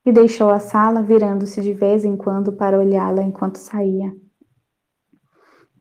E 0.05 0.11
deixou 0.11 0.49
a 0.49 0.59
sala, 0.59 1.01
virando-se 1.01 1.61
de 1.61 1.73
vez 1.73 2.05
em 2.05 2.15
quando 2.15 2.53
para 2.53 2.79
olhá-la 2.79 3.23
enquanto 3.23 3.57
saía. 3.57 4.13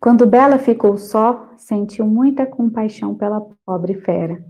Quando 0.01 0.27
Bela 0.27 0.59
ficou 0.59 0.97
só, 0.97 1.51
sentiu 1.57 2.07
muita 2.07 2.47
compaixão 2.47 3.15
pela 3.15 3.41
pobre 3.65 3.95
fera. 3.95 4.43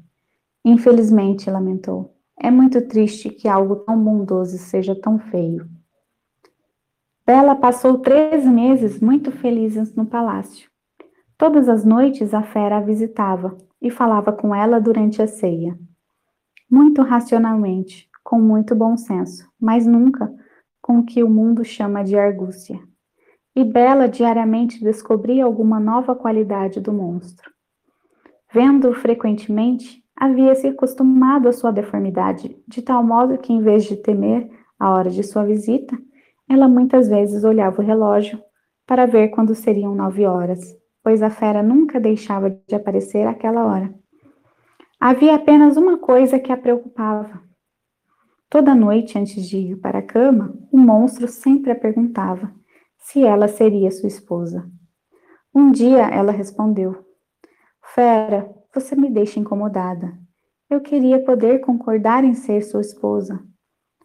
Infelizmente, 0.65 1.51
lamentou, 1.51 2.18
é 2.41 2.51
muito 2.51 2.87
triste 2.87 3.31
que 3.31 3.49
algo 3.49 3.77
tão 3.77 4.03
bondoso 4.03 4.59
seja 4.59 4.95
tão 4.95 5.19
feio. 5.19 5.69
Bela 7.27 7.55
passou 7.55 7.99
três 7.99 8.45
meses 8.47 9.01
muito 9.01 9.31
felizes 9.31 9.95
no 9.95 10.07
palácio. 10.07 10.71
Todas 11.37 11.69
as 11.69 11.85
noites 11.85 12.33
a 12.33 12.43
fera 12.43 12.79
a 12.79 12.81
visitava 12.81 13.57
e 13.83 13.91
falava 13.91 14.33
com 14.33 14.55
ela 14.55 14.81
durante 14.81 15.21
a 15.21 15.27
ceia. 15.27 15.79
Muito 16.71 17.03
racionalmente, 17.03 18.09
com 18.25 18.41
muito 18.41 18.75
bom 18.75 18.97
senso, 18.97 19.49
mas 19.61 19.87
nunca 19.87 20.33
com 20.81 21.01
o 21.01 21.05
que 21.05 21.23
o 21.23 21.29
mundo 21.29 21.65
chama 21.65 22.03
de 22.03 22.17
argúcia. 22.17 22.81
E 23.55 23.63
Bela 23.65 24.09
diariamente 24.09 24.83
descobria 24.83 25.45
alguma 25.45 25.79
nova 25.79 26.15
qualidade 26.15 26.81
do 26.81 26.93
monstro. 26.93 27.51
Vendo-o 28.53 28.95
frequentemente, 28.95 30.03
havia 30.19 30.55
se 30.57 30.67
acostumado 30.67 31.49
à 31.49 31.53
sua 31.53 31.71
deformidade, 31.71 32.61
de 32.67 32.83
tal 32.83 33.05
modo 33.05 33.39
que, 33.39 33.53
em 33.53 33.63
vez 33.63 33.85
de 33.85 33.97
temer 33.97 34.51
a 34.79 34.91
hora 34.91 35.11
de 35.11 35.23
sua 35.23 35.45
visita, 35.45 35.97
ela 36.49 36.67
muitas 36.67 37.09
vezes 37.09 37.45
olhava 37.45 37.81
o 37.81 37.85
relógio 37.85 38.43
para 38.87 39.07
ver 39.07 39.29
quando 39.29 39.55
seriam 39.55 39.95
nove 39.95 40.27
horas, 40.27 40.61
pois 41.05 41.23
a 41.23 41.31
fera 41.31 41.63
nunca 41.63 42.01
deixava 42.01 42.51
de 42.51 42.75
aparecer 42.75 43.27
àquela 43.27 43.65
hora. 43.65 43.95
Havia 44.99 45.37
apenas 45.37 45.77
uma 45.77 45.99
coisa 45.99 46.41
que 46.41 46.51
a 46.51 46.57
preocupava. 46.57 47.41
Toda 48.51 48.75
noite, 48.75 49.19
antes 49.19 49.47
de 49.47 49.59
ir 49.59 49.77
para 49.77 49.99
a 49.99 50.03
cama, 50.03 50.53
o 50.73 50.79
monstro 50.79 51.29
sempre 51.29 51.71
a 51.71 51.77
perguntava 51.77 52.53
se 52.97 53.23
ela 53.23 53.47
seria 53.47 53.91
sua 53.91 54.09
esposa. 54.09 54.69
Um 55.55 55.71
dia 55.71 56.09
ela 56.09 56.33
respondeu: 56.33 57.05
Fera, 57.95 58.51
você 58.75 58.95
me 58.95 59.11
deixa 59.11 59.41
incomodada. 59.41 60.19
Eu 60.71 60.81
queria 60.81 61.23
poder 61.25 61.61
concordar 61.61 62.25
em 62.25 62.35
ser 62.35 62.63
sua 62.63 62.81
esposa, 62.81 63.43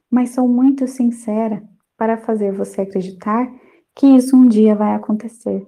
mas 0.09 0.29
sou 0.31 0.47
muito 0.47 0.87
sincera 0.87 1.63
para 1.97 2.17
fazer 2.17 2.51
você 2.51 2.81
acreditar 2.81 3.51
que 3.95 4.07
isso 4.07 4.35
um 4.35 4.47
dia 4.47 4.75
vai 4.75 4.95
acontecer. 4.95 5.65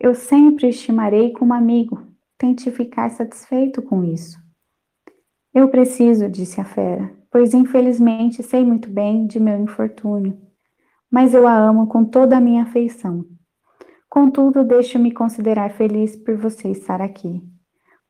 Eu 0.00 0.14
sempre 0.14 0.68
estimarei 0.68 1.32
como 1.32 1.54
amigo. 1.54 2.02
Tente 2.36 2.70
ficar 2.70 3.10
satisfeito 3.10 3.80
com 3.80 4.02
isso. 4.02 4.36
Eu 5.54 5.68
preciso, 5.68 6.28
disse 6.28 6.60
a 6.60 6.64
fera, 6.64 7.14
pois 7.30 7.54
infelizmente 7.54 8.42
sei 8.42 8.64
muito 8.64 8.88
bem 8.88 9.26
de 9.26 9.38
meu 9.38 9.60
infortúnio, 9.60 10.40
mas 11.10 11.34
eu 11.34 11.46
a 11.46 11.54
amo 11.54 11.86
com 11.86 12.04
toda 12.04 12.36
a 12.36 12.40
minha 12.40 12.62
afeição. 12.62 13.24
Contudo, 14.08 14.64
deixe-me 14.64 15.12
considerar 15.12 15.70
feliz 15.72 16.16
por 16.16 16.36
você 16.36 16.70
estar 16.70 17.00
aqui. 17.00 17.42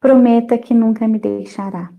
Prometa 0.03 0.59
que 0.59 0.75
nunca 0.75 1.07
me 1.07 1.17
deixará. 1.17 1.95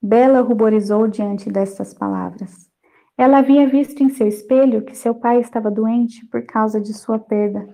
Bela 0.00 0.42
ruborizou 0.42 1.08
diante 1.08 1.50
destas 1.50 1.94
palavras. 1.94 2.70
Ela 3.16 3.38
havia 3.38 3.66
visto 3.66 4.02
em 4.02 4.10
seu 4.10 4.28
espelho 4.28 4.84
que 4.84 4.94
seu 4.94 5.14
pai 5.14 5.40
estava 5.40 5.70
doente 5.70 6.26
por 6.26 6.44
causa 6.44 6.78
de 6.78 6.92
sua 6.92 7.18
perda, 7.18 7.66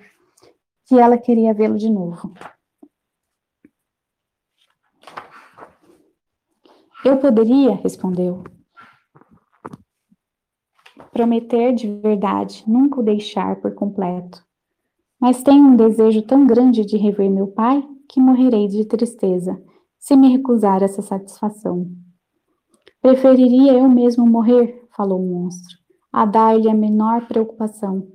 e 0.88 1.00
ela 1.00 1.18
queria 1.18 1.52
vê-lo 1.52 1.76
de 1.76 1.90
novo. 1.90 2.32
Eu 7.04 7.18
poderia, 7.18 7.74
respondeu, 7.74 8.44
prometer 11.10 11.74
de 11.74 11.92
verdade 12.00 12.62
nunca 12.68 13.00
o 13.00 13.02
deixar 13.02 13.56
por 13.56 13.74
completo, 13.74 14.46
mas 15.20 15.42
tenho 15.42 15.64
um 15.64 15.74
desejo 15.74 16.22
tão 16.22 16.46
grande 16.46 16.84
de 16.84 16.96
rever 16.96 17.28
meu 17.28 17.48
pai 17.48 17.91
que 18.12 18.20
morrerei 18.20 18.68
de 18.68 18.84
tristeza 18.84 19.58
se 19.98 20.14
me 20.14 20.28
recusar 20.28 20.82
essa 20.82 21.00
satisfação. 21.00 21.90
Preferiria 23.00 23.72
eu 23.72 23.88
mesmo 23.88 24.26
morrer, 24.26 24.86
falou 24.94 25.18
o 25.18 25.26
monstro, 25.26 25.78
a 26.12 26.26
dar-lhe 26.26 26.68
a 26.68 26.74
menor 26.74 27.26
preocupação. 27.26 28.06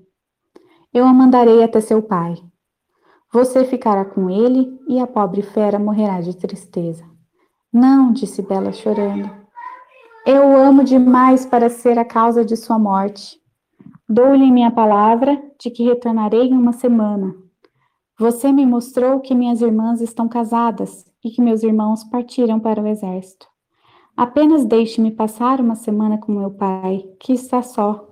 Eu 0.94 1.04
a 1.04 1.12
mandarei 1.12 1.64
até 1.64 1.82
seu 1.82 2.04
pai. 2.04 2.36
Você 3.34 3.66
ficará 3.66 4.06
com 4.06 4.30
ele 4.30 4.80
e 4.88 5.00
a 5.00 5.08
pobre 5.08 5.42
fera 5.42 5.80
morrerá 5.80 6.22
de 6.22 6.38
tristeza. 6.38 7.04
Não, 7.74 8.14
disse 8.14 8.44
Bela 8.44 8.72
chorando. 8.72 9.30
Eu 10.28 10.44
o 10.44 10.58
amo 10.58 10.84
demais 10.84 11.44
para 11.44 11.70
ser 11.70 11.98
a 11.98 12.06
causa 12.06 12.46
de 12.46 12.56
sua 12.56 12.78
morte. 12.78 13.40
Dou-lhe 14.08 14.52
minha 14.52 14.70
palavra 14.70 15.42
de 15.60 15.72
que 15.72 15.84
retornarei 15.84 16.50
em 16.50 16.54
uma 16.54 16.72
semana. 16.72 17.47
Você 18.20 18.52
me 18.52 18.66
mostrou 18.66 19.20
que 19.20 19.36
minhas 19.36 19.62
irmãs 19.62 20.02
estão 20.02 20.28
casadas 20.28 21.06
e 21.24 21.30
que 21.30 21.40
meus 21.40 21.62
irmãos 21.62 22.04
partiram 22.04 22.60
para 22.60 22.82
o 22.82 22.88
exército. 22.88 23.48
Apenas 24.16 24.66
deixe-me 24.66 25.12
passar 25.12 25.62
uma 25.62 25.76
semana 25.76 26.18
com 26.18 26.32
meu 26.32 26.50
pai, 26.50 27.08
que 27.20 27.34
está 27.34 27.62
só. 27.62 28.08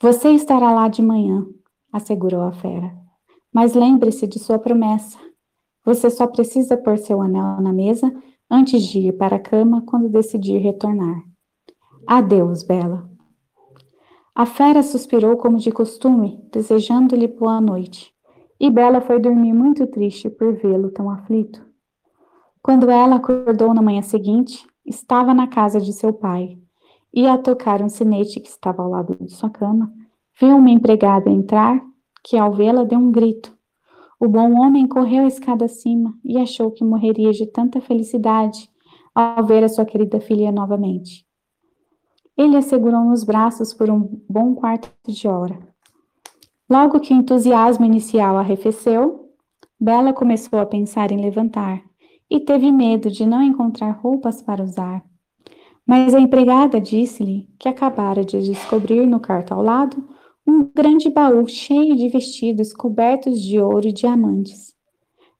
Você 0.00 0.30
estará 0.30 0.72
lá 0.72 0.88
de 0.88 1.02
manhã, 1.02 1.46
assegurou 1.92 2.42
a 2.42 2.50
fera. 2.50 2.92
Mas 3.52 3.74
lembre-se 3.74 4.26
de 4.26 4.40
sua 4.40 4.58
promessa. 4.58 5.16
Você 5.84 6.10
só 6.10 6.26
precisa 6.26 6.76
pôr 6.76 6.98
seu 6.98 7.22
anel 7.22 7.60
na 7.60 7.72
mesa 7.72 8.12
antes 8.50 8.82
de 8.82 8.98
ir 8.98 9.12
para 9.12 9.36
a 9.36 9.40
cama 9.40 9.82
quando 9.82 10.08
decidir 10.08 10.58
retornar. 10.58 11.22
Adeus, 12.08 12.64
Bela. 12.64 13.08
A 14.34 14.46
fera 14.46 14.82
suspirou 14.82 15.36
como 15.36 15.58
de 15.58 15.70
costume, 15.70 16.44
desejando-lhe 16.50 17.28
boa 17.28 17.60
noite. 17.60 18.12
E 18.60 18.70
Bela 18.70 19.00
foi 19.00 19.18
dormir 19.18 19.54
muito 19.54 19.86
triste 19.86 20.28
por 20.28 20.52
vê-lo 20.52 20.90
tão 20.90 21.08
aflito. 21.10 21.64
Quando 22.62 22.90
ela 22.90 23.16
acordou 23.16 23.72
na 23.72 23.80
manhã 23.80 24.02
seguinte, 24.02 24.66
estava 24.84 25.32
na 25.32 25.46
casa 25.46 25.80
de 25.80 25.94
seu 25.94 26.12
pai. 26.12 26.58
Ia 27.14 27.38
tocar 27.38 27.80
um 27.80 27.88
sinete 27.88 28.38
que 28.38 28.50
estava 28.50 28.82
ao 28.82 28.90
lado 28.90 29.16
de 29.18 29.32
sua 29.32 29.48
cama. 29.48 29.90
Viu 30.38 30.58
uma 30.58 30.68
empregada 30.68 31.30
entrar, 31.30 31.82
que 32.22 32.36
ao 32.36 32.52
vê-la 32.52 32.84
deu 32.84 32.98
um 32.98 33.10
grito. 33.10 33.50
O 34.20 34.28
bom 34.28 34.52
homem 34.60 34.86
correu 34.86 35.24
a 35.24 35.28
escada 35.28 35.64
acima 35.64 36.12
e 36.22 36.36
achou 36.36 36.70
que 36.70 36.84
morreria 36.84 37.32
de 37.32 37.46
tanta 37.46 37.80
felicidade 37.80 38.68
ao 39.14 39.42
ver 39.42 39.64
a 39.64 39.68
sua 39.70 39.86
querida 39.86 40.20
filha 40.20 40.52
novamente. 40.52 41.26
Ele 42.36 42.58
a 42.58 42.62
segurou 42.62 43.04
nos 43.04 43.24
braços 43.24 43.72
por 43.72 43.88
um 43.88 44.20
bom 44.28 44.54
quarto 44.54 44.92
de 45.08 45.26
hora. 45.26 45.69
Logo 46.70 47.00
que 47.00 47.12
o 47.12 47.16
entusiasmo 47.16 47.84
inicial 47.84 48.38
arrefeceu, 48.38 49.28
Bela 49.78 50.12
começou 50.12 50.60
a 50.60 50.66
pensar 50.66 51.10
em 51.10 51.20
levantar 51.20 51.82
e 52.30 52.38
teve 52.38 52.70
medo 52.70 53.10
de 53.10 53.26
não 53.26 53.42
encontrar 53.42 53.90
roupas 53.90 54.40
para 54.40 54.62
usar. 54.62 55.02
Mas 55.84 56.14
a 56.14 56.20
empregada 56.20 56.80
disse-lhe 56.80 57.48
que 57.58 57.68
acabara 57.68 58.24
de 58.24 58.40
descobrir 58.40 59.04
no 59.04 59.18
quarto 59.18 59.52
ao 59.52 59.62
lado 59.62 60.08
um 60.46 60.70
grande 60.72 61.10
baú 61.10 61.48
cheio 61.48 61.96
de 61.96 62.08
vestidos 62.08 62.72
cobertos 62.72 63.40
de 63.42 63.58
ouro 63.58 63.88
e 63.88 63.92
diamantes. 63.92 64.72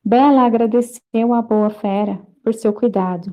Bela 0.04 0.42
agradeceu 0.42 1.32
à 1.32 1.40
boa 1.40 1.70
fera 1.70 2.20
por 2.42 2.54
seu 2.54 2.72
cuidado 2.72 3.32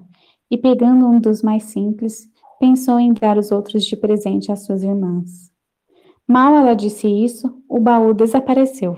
e, 0.51 0.57
pegando 0.57 1.07
um 1.07 1.19
dos 1.19 1.41
mais 1.41 1.63
simples, 1.63 2.29
pensou 2.59 2.99
em 2.99 3.11
dar 3.11 3.39
os 3.39 3.51
outros 3.51 3.83
de 3.85 3.97
presente 3.97 4.51
às 4.51 4.65
suas 4.65 4.83
irmãs. 4.83 5.46
Mal 6.27 6.55
ela 6.55 6.75
disse 6.75 7.07
isso, 7.07 7.63
o 7.69 7.79
baú 7.79 8.13
desapareceu. 8.13 8.97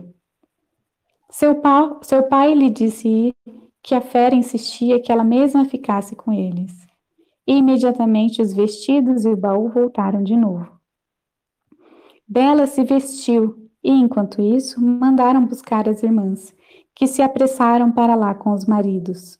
Seu, 1.30 1.62
seu 2.02 2.24
pai 2.28 2.54
lhe 2.56 2.70
disse 2.70 3.36
que 3.84 3.94
a 3.96 4.02
fera 4.02 4.36
insistia 4.36 5.00
que 5.02 5.12
ela 5.12 5.24
mesma 5.24 5.66
ficasse 5.66 6.16
com 6.16 6.34
eles. 6.34 6.88
e 7.48 7.54
imediatamente 7.58 8.42
os 8.44 8.54
vestidos 8.54 9.26
e 9.26 9.30
o 9.30 9.38
baú 9.38 9.70
voltaram 9.70 10.22
de 10.24 10.36
novo. 10.36 10.70
Bela 12.28 12.68
se 12.68 12.84
vestiu 12.84 13.70
e, 13.84 13.92
enquanto 13.92 14.40
isso, 14.42 14.80
mandaram 14.80 15.48
buscar 15.48 15.90
as 15.90 16.04
irmãs, 16.04 16.54
que 16.94 17.08
se 17.08 17.24
apressaram 17.24 17.92
para 17.92 18.14
lá 18.16 18.36
com 18.36 18.54
os 18.54 18.66
maridos. 18.66 19.40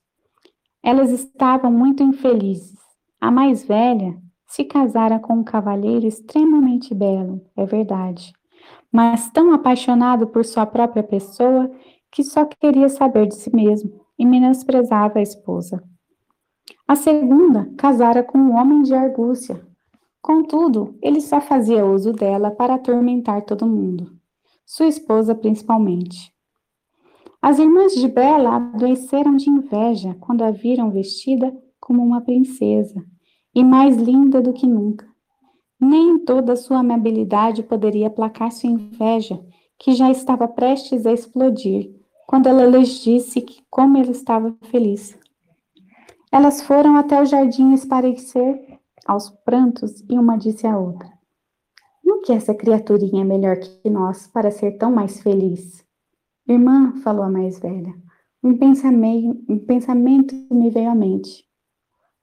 Elas 0.82 1.12
estavam 1.12 1.72
muito 1.72 2.02
infelizes. 2.02 2.80
A 3.22 3.30
mais 3.30 3.64
velha 3.64 4.20
se 4.50 4.64
casara 4.66 5.20
com 5.20 5.34
um 5.36 5.44
cavalheiro 5.44 6.08
extremamente 6.08 6.94
belo, 6.96 7.40
é 7.56 7.68
verdade, 7.68 8.34
mas 8.92 9.30
tão 9.30 9.54
apaixonado 9.54 10.26
por 10.26 10.44
sua 10.44 10.66
própria 10.66 11.04
pessoa 11.04 11.72
que 12.12 12.24
só 12.24 12.44
queria 12.46 12.90
saber 12.90 13.28
de 13.28 13.36
si 13.36 13.56
mesmo 13.56 14.02
e 14.18 14.26
menosprezava 14.26 15.20
a 15.20 15.22
esposa. 15.22 15.84
A 16.88 16.96
segunda 16.96 17.72
casara 17.78 18.24
com 18.24 18.40
um 18.40 18.56
homem 18.56 18.82
de 18.82 18.96
argúcia. 18.96 19.64
Contudo, 20.20 20.98
ele 21.00 21.22
só 21.22 21.40
fazia 21.40 21.86
uso 21.86 22.12
dela 22.12 22.50
para 22.50 22.74
atormentar 22.74 23.44
todo 23.44 23.68
mundo, 23.68 24.12
sua 24.66 24.88
esposa 24.88 25.36
principalmente. 25.36 26.34
As 27.40 27.60
irmãs 27.60 27.94
de 27.94 28.08
Bela 28.08 28.56
adoeceram 28.56 29.36
de 29.36 29.48
inveja 29.50 30.18
quando 30.20 30.42
a 30.42 30.50
viram 30.50 30.90
vestida 30.90 31.56
como 31.80 32.04
uma 32.04 32.20
princesa 32.20 33.06
e 33.60 33.64
mais 33.64 33.98
linda 33.98 34.42
do 34.42 34.54
que 34.54 34.66
nunca. 34.66 35.06
Nem 35.78 36.18
toda 36.20 36.56
sua 36.56 36.80
amabilidade 36.80 37.62
poderia 37.62 38.08
aplacar 38.08 38.54
sua 38.54 38.70
inveja, 38.70 39.38
que 39.78 39.92
já 39.92 40.10
estava 40.10 40.48
prestes 40.48 41.06
a 41.06 41.12
explodir, 41.12 41.94
quando 42.26 42.48
ela 42.48 42.66
lhes 42.66 43.02
disse 43.02 43.42
que 43.42 43.62
como 43.70 43.98
ele 43.98 44.12
estava 44.12 44.56
feliz. 44.72 45.20
Elas 46.32 46.62
foram 46.62 46.96
até 46.96 47.22
o 47.22 47.26
jardim 47.26 47.74
esparecer 47.74 48.80
aos 49.06 49.30
prantos 49.30 50.06
e 50.10 50.18
uma 50.18 50.38
disse 50.38 50.66
à 50.66 50.78
outra: 50.78 51.12
No 52.02 52.22
que 52.22 52.32
essa 52.32 52.54
criaturinha 52.54 53.24
é 53.24 53.26
melhor 53.26 53.58
que 53.58 53.90
nós 53.90 54.26
para 54.26 54.52
ser 54.52 54.78
tão 54.78 54.90
mais 54.90 55.22
feliz? 55.22 55.84
Irmã, 56.48 56.94
falou 57.04 57.24
a 57.24 57.30
mais 57.30 57.60
velha, 57.60 57.94
um 58.42 58.58
pensamento, 58.58 59.44
um 59.50 59.60
pensamento 59.60 60.34
me 60.50 60.70
veio 60.70 60.92
à 60.92 60.96
mente. 60.96 61.49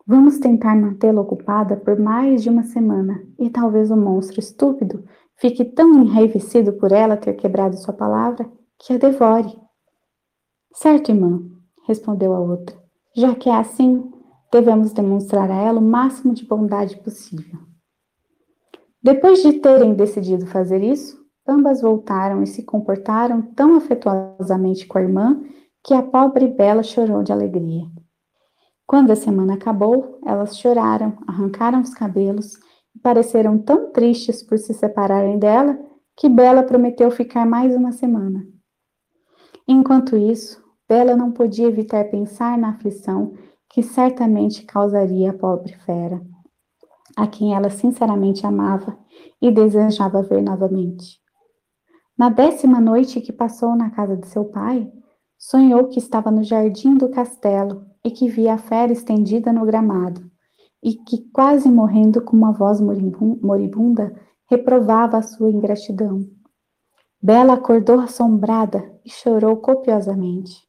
Vamos 0.09 0.39
tentar 0.39 0.77
mantê-la 0.77 1.21
ocupada 1.21 1.77
por 1.77 1.99
mais 1.99 2.41
de 2.41 2.49
uma 2.49 2.63
semana 2.63 3.21
e 3.37 3.51
talvez 3.51 3.91
o 3.91 3.97
monstro 3.97 4.39
estúpido 4.39 5.05
fique 5.35 5.65
tão 5.65 6.01
enraivecido 6.01 6.75
por 6.75 6.93
ela 6.93 7.17
ter 7.17 7.35
quebrado 7.35 7.77
sua 7.77 7.93
palavra 7.93 8.49
que 8.79 8.93
a 8.93 8.99
devore. 8.99 9.59
Certo, 10.73 11.11
irmã, 11.11 11.43
respondeu 11.89 12.35
a 12.35 12.39
outra. 12.39 12.77
Já 13.17 13.35
que 13.35 13.51
é 13.51 13.55
assim, 13.57 14.09
devemos 14.53 14.93
demonstrar 14.93 15.51
a 15.51 15.57
ela 15.57 15.81
o 15.81 15.85
máximo 15.85 16.33
de 16.33 16.47
bondade 16.47 16.97
possível. 16.99 17.59
Depois 19.03 19.43
de 19.43 19.55
terem 19.55 19.95
decidido 19.95 20.47
fazer 20.47 20.85
isso, 20.85 21.21
ambas 21.49 21.81
voltaram 21.81 22.45
e 22.45 22.47
se 22.47 22.63
comportaram 22.63 23.43
tão 23.43 23.75
afetuosamente 23.75 24.87
com 24.87 24.99
a 24.99 25.03
irmã 25.03 25.43
que 25.83 25.95
a 25.95 26.03
pobre 26.03 26.47
Bela 26.47 26.85
chorou 26.85 27.25
de 27.25 27.33
alegria. 27.33 27.87
Quando 28.87 29.11
a 29.11 29.17
semana 29.17 29.55
acabou, 29.55 30.21
elas 30.25 30.57
choraram, 30.57 31.19
arrancaram 31.27 31.81
os 31.81 31.93
cabelos 31.93 32.55
e 32.95 33.01
pareceram 33.01 33.59
tão 33.59 33.91
tristes 33.93 34.43
por 34.43 34.59
se 34.59 34.73
separarem 34.73 35.39
dela 35.39 35.77
que 36.17 36.29
Bela 36.29 36.63
prometeu 36.63 37.11
ficar 37.11 37.45
mais 37.45 37.75
uma 37.75 37.91
semana. 37.91 38.47
Enquanto 39.67 40.17
isso, 40.17 40.65
Bela 40.89 41.17
não 41.17 41.33
podia 41.33 41.67
evitar 41.67 42.05
pensar 42.05 42.57
na 42.57 42.71
aflição 42.71 43.35
que 43.69 43.83
certamente 43.83 44.65
causaria 44.65 45.31
a 45.31 45.35
pobre 45.35 45.75
fera, 45.85 46.23
a 47.17 47.27
quem 47.27 47.55
ela 47.55 47.69
sinceramente 47.69 48.47
amava 48.47 48.97
e 49.43 49.51
desejava 49.51 50.23
ver 50.23 50.41
novamente. 50.41 51.21
Na 52.17 52.31
décima 52.31 52.81
noite 52.81 53.21
que 53.21 53.33
passou 53.33 53.77
na 53.77 53.91
casa 53.91 54.17
de 54.17 54.27
seu 54.29 54.45
pai, 54.45 54.91
sonhou 55.49 55.87
que 55.87 56.01
estava 56.01 56.29
no 56.29 56.43
jardim 56.43 56.97
do 56.97 57.09
castelo 57.09 57.87
e 58.03 58.11
que 58.11 58.29
via 58.29 58.55
a 58.55 58.59
fera 58.59 58.93
estendida 58.93 59.53
no 59.53 59.65
gramado, 59.65 60.29
e 60.83 60.95
que, 60.95 61.19
quase 61.33 61.71
morrendo 61.71 62.21
com 62.21 62.37
uma 62.37 62.51
voz 62.51 62.81
moribunda, 62.81 64.13
reprovava 64.51 65.19
a 65.19 65.23
sua 65.23 65.49
ingratidão. 65.49 66.29
Bela 67.23 67.53
acordou 67.55 68.01
assombrada 68.01 68.93
e 69.05 69.11
chorou 69.11 69.57
copiosamente. 69.59 70.67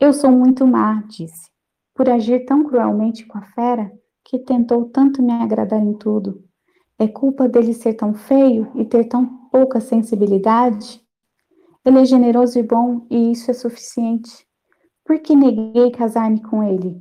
Eu 0.00 0.12
sou 0.12 0.32
muito 0.32 0.66
má, 0.66 1.04
disse, 1.08 1.48
por 1.94 2.08
agir 2.08 2.46
tão 2.46 2.64
cruelmente 2.64 3.24
com 3.26 3.38
a 3.38 3.42
fera 3.42 3.92
que 4.24 4.40
tentou 4.40 4.86
tanto 4.86 5.22
me 5.22 5.32
agradar 5.32 5.80
em 5.80 5.94
tudo. 5.94 6.42
É 6.98 7.06
culpa 7.06 7.48
dele 7.48 7.72
ser 7.72 7.94
tão 7.94 8.12
feio 8.12 8.72
e 8.74 8.84
ter 8.84 9.04
tão 9.04 9.48
pouca 9.52 9.80
sensibilidade? 9.80 11.00
Ele 11.88 12.00
é 12.00 12.04
generoso 12.04 12.58
e 12.58 12.62
bom 12.62 13.06
e 13.08 13.32
isso 13.32 13.50
é 13.50 13.54
suficiente. 13.54 14.46
Por 15.06 15.18
que 15.20 15.34
neguei 15.34 15.90
casar-me 15.90 16.42
com 16.42 16.62
ele? 16.62 17.00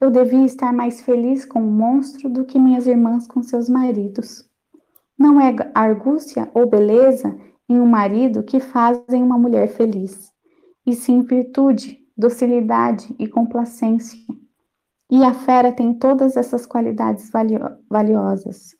Eu 0.00 0.10
devia 0.10 0.46
estar 0.46 0.72
mais 0.72 1.02
feliz 1.02 1.44
com 1.44 1.60
o 1.60 1.70
monstro 1.70 2.30
do 2.30 2.46
que 2.46 2.58
minhas 2.58 2.86
irmãs 2.86 3.26
com 3.26 3.42
seus 3.42 3.68
maridos. 3.68 4.48
Não 5.18 5.38
é 5.38 5.54
argúcia 5.74 6.50
ou 6.54 6.66
beleza 6.66 7.38
em 7.68 7.78
um 7.78 7.84
marido 7.84 8.42
que 8.42 8.58
fazem 8.58 9.22
uma 9.22 9.36
mulher 9.36 9.68
feliz, 9.68 10.32
e 10.86 10.94
sim 10.94 11.20
virtude, 11.20 11.98
docilidade 12.16 13.14
e 13.18 13.28
complacência. 13.28 14.18
E 15.10 15.22
a 15.22 15.34
fera 15.34 15.70
tem 15.70 15.92
todas 15.92 16.38
essas 16.38 16.64
qualidades 16.64 17.28
valio 17.30 17.60
valiosas. 17.86 18.74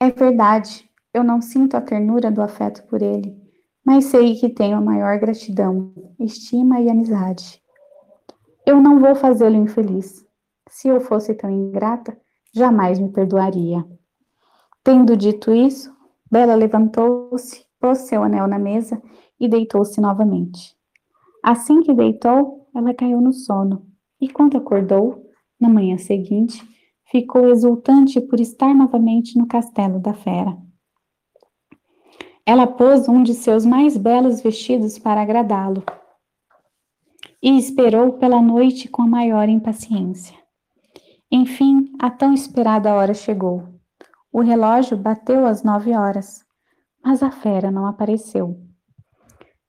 É 0.00 0.10
verdade, 0.10 0.90
eu 1.14 1.22
não 1.22 1.40
sinto 1.40 1.76
a 1.76 1.80
ternura 1.80 2.32
do 2.32 2.42
afeto 2.42 2.82
por 2.88 3.00
ele, 3.00 3.39
mas 3.84 4.06
sei 4.06 4.34
que 4.36 4.48
tenho 4.48 4.76
a 4.76 4.80
maior 4.80 5.18
gratidão, 5.18 5.92
estima 6.18 6.80
e 6.80 6.88
amizade. 6.90 7.60
Eu 8.66 8.80
não 8.80 8.98
vou 8.98 9.14
fazê-lo 9.14 9.56
infeliz. 9.56 10.24
Se 10.68 10.88
eu 10.88 11.00
fosse 11.00 11.34
tão 11.34 11.50
ingrata, 11.50 12.16
jamais 12.54 12.98
me 12.98 13.10
perdoaria. 13.10 13.84
Tendo 14.84 15.16
dito 15.16 15.52
isso, 15.52 15.92
Bela 16.30 16.54
levantou-se, 16.54 17.64
pôs 17.80 17.98
seu 17.98 18.22
anel 18.22 18.46
na 18.46 18.58
mesa 18.58 19.02
e 19.38 19.48
deitou-se 19.48 20.00
novamente. 20.00 20.76
Assim 21.42 21.82
que 21.82 21.92
deitou, 21.92 22.68
ela 22.74 22.94
caiu 22.94 23.20
no 23.20 23.32
sono, 23.32 23.86
e 24.20 24.28
quando 24.28 24.56
acordou, 24.56 25.26
na 25.58 25.68
manhã 25.68 25.98
seguinte, 25.98 26.62
ficou 27.10 27.48
exultante 27.48 28.20
por 28.20 28.38
estar 28.38 28.74
novamente 28.74 29.36
no 29.36 29.46
castelo 29.46 29.98
da 29.98 30.14
fera. 30.14 30.56
Ela 32.50 32.66
pôs 32.66 33.08
um 33.08 33.22
de 33.22 33.32
seus 33.32 33.64
mais 33.64 33.96
belos 33.96 34.40
vestidos 34.40 34.98
para 34.98 35.22
agradá-lo 35.22 35.84
e 37.40 37.56
esperou 37.56 38.14
pela 38.14 38.42
noite 38.42 38.88
com 38.88 39.02
a 39.02 39.06
maior 39.06 39.48
impaciência. 39.48 40.36
Enfim, 41.30 41.92
a 42.00 42.10
tão 42.10 42.34
esperada 42.34 42.92
hora 42.92 43.14
chegou. 43.14 43.68
O 44.32 44.40
relógio 44.40 44.96
bateu 44.96 45.46
às 45.46 45.62
nove 45.62 45.96
horas, 45.96 46.44
mas 47.04 47.22
a 47.22 47.30
fera 47.30 47.70
não 47.70 47.86
apareceu. 47.86 48.60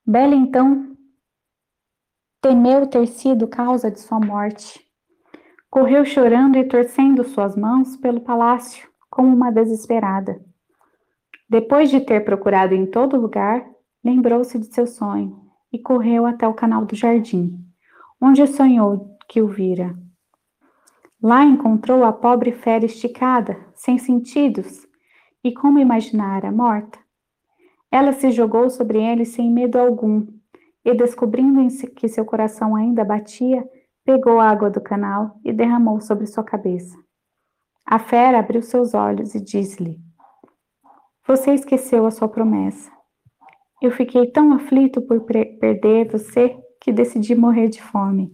Bela 0.03 0.33
então 0.33 0.97
temeu 2.41 2.87
ter 2.87 3.05
sido 3.05 3.47
causa 3.47 3.91
de 3.91 3.99
sua 3.99 4.19
morte. 4.19 4.81
Correu 5.69 6.03
chorando 6.03 6.57
e 6.57 6.63
torcendo 6.63 7.23
suas 7.25 7.55
mãos 7.55 7.95
pelo 7.97 8.21
palácio, 8.21 8.89
como 9.07 9.31
uma 9.31 9.51
desesperada. 9.51 10.43
Depois 11.51 11.89
de 11.89 11.99
ter 11.99 12.23
procurado 12.23 12.73
em 12.73 12.85
todo 12.85 13.19
lugar, 13.19 13.69
lembrou-se 14.01 14.57
de 14.57 14.73
seu 14.73 14.87
sonho 14.87 15.37
e 15.69 15.77
correu 15.77 16.25
até 16.25 16.47
o 16.47 16.53
canal 16.53 16.85
do 16.85 16.95
jardim, 16.95 17.59
onde 18.21 18.47
sonhou 18.47 19.17
que 19.27 19.41
o 19.41 19.49
vira. 19.49 19.93
Lá 21.21 21.43
encontrou 21.43 22.05
a 22.05 22.13
pobre 22.13 22.53
fera 22.53 22.85
esticada, 22.85 23.59
sem 23.75 23.97
sentidos, 23.97 24.87
e 25.43 25.53
como 25.53 25.77
imaginara, 25.77 26.53
morta. 26.53 26.97
Ela 27.91 28.13
se 28.13 28.31
jogou 28.31 28.69
sobre 28.69 29.03
ele 29.03 29.25
sem 29.25 29.51
medo 29.51 29.77
algum 29.77 30.25
e, 30.85 30.93
descobrindo 30.93 31.67
que 31.97 32.07
seu 32.07 32.23
coração 32.23 32.77
ainda 32.77 33.03
batia, 33.03 33.69
pegou 34.05 34.39
a 34.39 34.49
água 34.49 34.69
do 34.69 34.79
canal 34.79 35.37
e 35.43 35.51
derramou 35.51 35.99
sobre 35.99 36.27
sua 36.27 36.45
cabeça. 36.45 36.97
A 37.85 37.99
fera 37.99 38.39
abriu 38.39 38.61
seus 38.61 38.93
olhos 38.93 39.35
e 39.35 39.41
disse-lhe: 39.41 39.99
Você 41.27 41.53
esqueceu 41.53 42.05
a 42.05 42.11
sua 42.11 42.27
promessa. 42.27 42.91
Eu 43.81 43.91
fiquei 43.91 44.31
tão 44.31 44.53
aflito 44.53 45.01
por 45.01 45.21
perder 45.21 46.09
você 46.11 46.57
que 46.81 46.91
decidi 46.91 47.35
morrer 47.35 47.67
de 47.69 47.81
fome. 47.81 48.31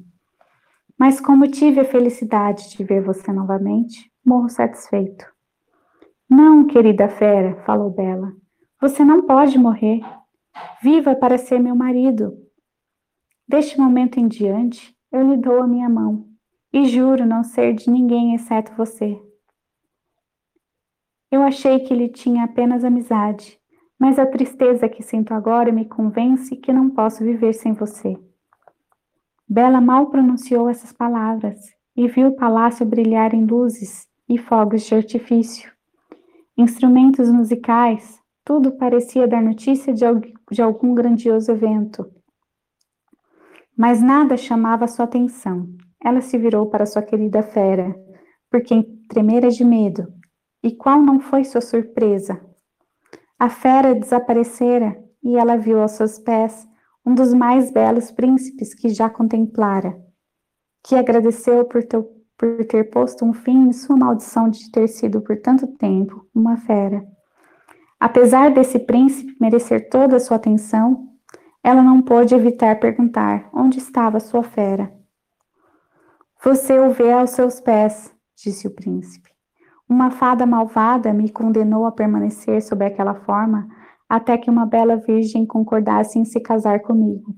Mas 0.98 1.20
como 1.20 1.48
tive 1.48 1.82
a 1.82 1.86
felicidade 1.86 2.70
de 2.70 2.84
ver 2.84 3.04
você 3.04 3.32
novamente, 3.32 4.12
morro 4.26 4.50
satisfeito. 4.50 5.26
Não, 6.30 6.66
querida 6.66 7.08
fera, 7.08 7.62
falou 7.66 7.90
Bela. 7.90 8.34
Você 8.82 9.04
não 9.04 9.26
pode 9.26 9.58
morrer. 9.58 10.02
Viva 10.82 11.16
para 11.16 11.38
ser 11.38 11.60
meu 11.60 11.76
marido. 11.76 12.34
Deste 13.48 13.78
momento 13.78 14.20
em 14.20 14.28
diante, 14.28 14.96
eu 15.12 15.22
lhe 15.22 15.38
dou 15.38 15.62
a 15.62 15.68
minha 15.68 15.90
mão 15.90 16.26
e 16.74 16.88
juro 16.88 17.26
não 17.26 17.44
ser 17.44 17.74
de 17.74 17.90
ninguém 17.90 18.34
exceto 18.36 18.74
você. 18.76 19.18
Eu 21.32 21.42
achei 21.42 21.80
que 21.80 21.94
ele 21.94 22.08
tinha 22.08 22.46
apenas 22.46 22.84
amizade, 22.84 23.60
mas 24.00 24.18
a 24.18 24.26
tristeza 24.26 24.88
que 24.88 25.04
sinto 25.04 25.34
agora 25.34 25.72
me 25.72 25.86
convence 25.86 26.56
que 26.56 26.72
não 26.72 26.90
posso 26.90 27.24
viver 27.24 27.54
sem 27.54 27.74
você. 27.74 28.18
Bela 29.48 29.82
mal 29.82 30.10
pronunciou 30.10 30.70
essas 30.70 30.92
palavras 30.92 31.60
e 31.96 32.08
viu 32.08 32.28
o 32.28 32.36
palácio 32.36 32.86
brilhar 32.86 33.34
em 33.34 33.46
luzes 33.46 34.08
e 34.30 34.38
fogos 34.38 34.84
de 34.84 34.96
artifício. 34.96 35.72
Instrumentos 36.58 37.30
musicais, 37.30 38.20
tudo 38.44 38.72
parecia 38.74 39.28
dar 39.28 39.42
notícia 39.42 39.94
de, 39.94 40.06
algum 40.62 40.94
grandioso 40.94 41.52
evento. 41.52 42.10
Mas 43.76 44.02
nada 44.02 44.38
chamava 44.38 44.88
sua 44.88 45.06
atenção. 45.06 45.68
Ela 46.04 46.22
se 46.22 46.38
virou 46.38 46.68
para 46.68 46.86
sua 46.86 47.02
querida 47.02 47.44
fera, 47.44 47.96
por 48.50 48.62
quem 48.62 48.84
tremera 49.08 49.50
de 49.50 49.64
medo. 49.64 50.17
E 50.68 50.76
qual 50.76 51.02
não 51.02 51.22
foi 51.22 51.46
sua 51.46 51.62
surpresa? 51.62 52.42
A 53.40 53.48
fera 53.48 53.96
desaparecera 53.96 55.02
e 55.24 55.38
ela 55.38 55.56
viu 55.56 55.82
aos 55.82 55.92
seus 55.92 56.20
pés 56.20 56.68
um 57.06 57.16
dos 57.16 57.34
mais 57.34 57.72
belos 57.72 58.12
príncipes 58.12 58.74
que 58.74 58.90
já 58.90 59.10
contemplara, 59.10 59.98
que 60.84 60.94
agradeceu 60.94 61.64
por, 61.64 61.86
teu, 61.86 62.04
por 62.38 62.66
ter 62.66 62.90
posto 62.90 63.24
um 63.24 63.32
fim 63.32 63.70
em 63.70 63.72
sua 63.72 63.96
maldição 63.96 64.50
de 64.50 64.70
ter 64.70 64.90
sido 64.90 65.22
por 65.22 65.40
tanto 65.40 65.68
tempo 65.68 66.28
uma 66.36 66.58
fera. 66.58 67.02
Apesar 67.98 68.52
desse 68.52 68.78
príncipe 68.78 69.38
merecer 69.40 69.90
toda 69.90 70.18
a 70.18 70.20
sua 70.20 70.36
atenção, 70.36 71.08
ela 71.64 71.82
não 71.82 72.02
pôde 72.02 72.36
evitar 72.36 72.78
perguntar 72.78 73.50
onde 73.54 73.78
estava 73.78 74.20
sua 74.20 74.44
fera. 74.44 74.94
Você 76.44 76.78
o 76.78 76.92
vê 76.92 77.14
aos 77.14 77.30
seus 77.30 77.62
pés, 77.62 78.14
disse 78.36 78.68
o 78.68 78.76
príncipe. 78.76 79.37
Uma 79.90 80.12
fada 80.12 80.46
malvada 80.46 81.14
me 81.14 81.30
condenou 81.30 81.86
a 81.86 81.92
permanecer 81.92 82.62
sob 82.62 82.86
aquela 82.86 83.16
forma 83.16 83.68
até 84.10 84.38
que 84.38 84.50
uma 84.50 84.66
bela 84.66 84.98
virgem 84.98 85.46
concordasse 85.46 86.20
em 86.20 86.26
se 86.26 86.40
casar 86.40 86.82
comigo. 86.82 87.36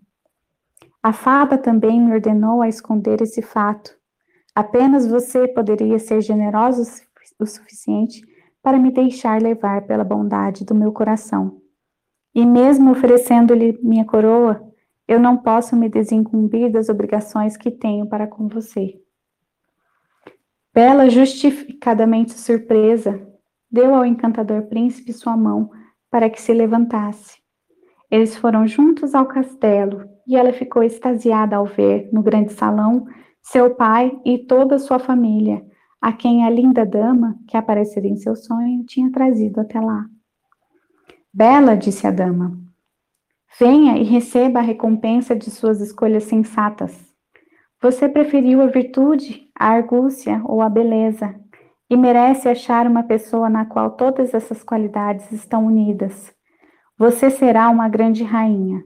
A 1.02 1.14
fada 1.14 1.58
também 1.58 2.02
me 2.02 2.12
ordenou 2.12 2.62
a 2.62 2.68
esconder 2.68 3.22
esse 3.22 3.42
fato. 3.42 3.96
Apenas 4.54 5.08
você 5.08 5.48
poderia 5.48 6.00
ser 6.00 6.22
generoso 6.22 6.84
o 7.40 7.46
suficiente 7.46 8.22
para 8.62 8.78
me 8.78 8.92
deixar 8.92 9.42
levar 9.42 9.84
pela 9.84 10.04
bondade 10.04 10.66
do 10.66 10.76
meu 10.76 10.92
coração. 10.92 11.62
E 12.36 12.46
mesmo 12.46 12.92
oferecendo-lhe 12.92 13.80
minha 13.82 14.06
coroa, 14.06 14.62
eu 15.08 15.20
não 15.20 15.38
posso 15.38 15.76
me 15.76 15.88
desincumbir 15.88 16.72
das 16.72 16.90
obrigações 16.90 17.56
que 17.56 17.72
tenho 17.72 18.08
para 18.08 18.28
com 18.28 18.48
você. 18.48 19.00
Bela, 20.74 21.10
justificadamente 21.10 22.34
surpresa, 22.34 23.20
deu 23.72 23.94
ao 23.94 24.06
encantador 24.06 24.64
príncipe 24.64 25.12
sua 25.12 25.36
mão 25.36 25.72
para 26.12 26.30
que 26.30 26.42
se 26.42 26.54
levantasse. 26.54 27.40
Eles 28.10 28.36
foram 28.36 28.68
juntos 28.68 29.14
ao 29.14 29.26
castelo 29.26 30.08
e 30.28 30.36
ela 30.36 30.54
ficou 30.54 30.84
extasiada 30.84 31.56
ao 31.56 31.66
ver, 31.66 32.10
no 32.12 32.22
grande 32.22 32.54
salão, 32.54 33.06
seu 33.42 33.76
pai 33.76 34.20
e 34.24 34.38
toda 34.38 34.76
a 34.76 34.80
sua 34.80 35.00
família, 35.00 35.64
a 36.02 36.14
quem 36.14 36.46
a 36.46 36.50
linda 36.50 36.86
dama, 36.86 37.36
que 37.48 37.58
aparecera 37.58 38.08
em 38.08 38.16
seu 38.16 38.36
sonho, 38.36 38.86
tinha 38.86 39.12
trazido 39.12 39.60
até 39.60 39.80
lá. 39.80 40.06
Bela, 41.34 41.76
disse 41.76 42.08
a 42.08 42.12
dama, 42.12 42.58
venha 43.60 43.98
e 43.98 44.04
receba 44.04 44.60
a 44.60 44.64
recompensa 44.64 45.36
de 45.36 45.50
suas 45.50 45.82
escolhas 45.82 46.24
sensatas. 46.24 47.09
Você 47.82 48.10
preferiu 48.10 48.62
a 48.62 48.68
virtude, 48.68 49.50
a 49.58 49.70
argúcia 49.70 50.42
ou 50.46 50.62
a 50.62 50.68
beleza, 50.68 51.34
e 51.90 51.96
merece 51.96 52.50
achar 52.50 52.86
uma 52.86 53.04
pessoa 53.04 53.50
na 53.50 53.66
qual 53.66 53.92
todas 53.92 54.34
essas 54.34 54.62
qualidades 54.62 55.32
estão 55.32 55.66
unidas. 55.66 56.34
Você 56.98 57.30
será 57.30 57.70
uma 57.70 57.88
grande 57.88 58.22
rainha. 58.22 58.84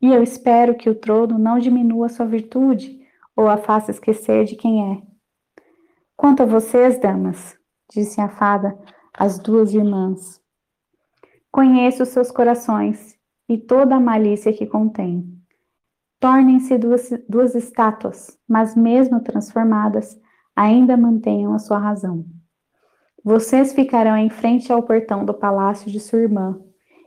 E 0.00 0.06
eu 0.06 0.22
espero 0.22 0.76
que 0.76 0.88
o 0.88 0.94
trono 0.94 1.36
não 1.36 1.58
diminua 1.58 2.08
sua 2.08 2.24
virtude 2.24 2.96
ou 3.36 3.48
a 3.48 3.56
faça 3.56 3.90
esquecer 3.90 4.44
de 4.44 4.54
quem 4.54 4.92
é. 4.92 5.02
Quanto 6.16 6.44
a 6.44 6.46
vocês, 6.46 7.00
damas, 7.00 7.58
disse 7.92 8.20
a 8.20 8.28
fada 8.28 8.78
às 9.12 9.40
duas 9.40 9.74
irmãs, 9.74 10.40
conheço 11.50 12.06
seus 12.06 12.30
corações 12.30 13.18
e 13.48 13.58
toda 13.58 13.96
a 13.96 14.00
malícia 14.00 14.52
que 14.52 14.64
contém. 14.64 15.41
Tornem-se 16.22 16.78
duas, 16.78 17.10
duas 17.28 17.52
estátuas, 17.56 18.38
mas 18.48 18.76
mesmo 18.76 19.18
transformadas, 19.18 20.16
ainda 20.54 20.96
mantenham 20.96 21.52
a 21.52 21.58
sua 21.58 21.78
razão. 21.78 22.24
Vocês 23.24 23.72
ficarão 23.72 24.16
em 24.16 24.30
frente 24.30 24.72
ao 24.72 24.84
portão 24.84 25.24
do 25.24 25.34
palácio 25.34 25.90
de 25.90 25.98
sua 25.98 26.20
irmã, 26.20 26.60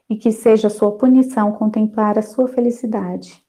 e 0.09 0.18
que 0.18 0.34
seja 0.34 0.70
sua 0.70 0.97
punição 0.97 1.53
contemplar 1.53 2.20
a 2.20 2.22
sua 2.22 2.49
felicidade. 2.49 3.41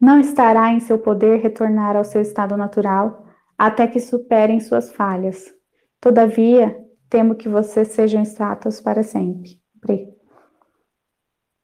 Não 0.00 0.18
estará 0.18 0.72
em 0.72 0.80
seu 0.80 0.98
poder 0.98 1.42
retornar 1.42 1.94
ao 1.94 2.02
seu 2.02 2.22
estado 2.22 2.56
natural 2.56 3.26
até 3.58 3.86
que 3.86 4.00
superem 4.00 4.60
suas 4.60 4.90
falhas. 4.90 5.44
Todavia, 6.00 6.74
temo 7.10 7.34
que 7.34 7.50
vocês 7.50 7.88
sejam 7.88 8.22
estátuas 8.22 8.80
para 8.80 9.02
sempre. 9.02 9.60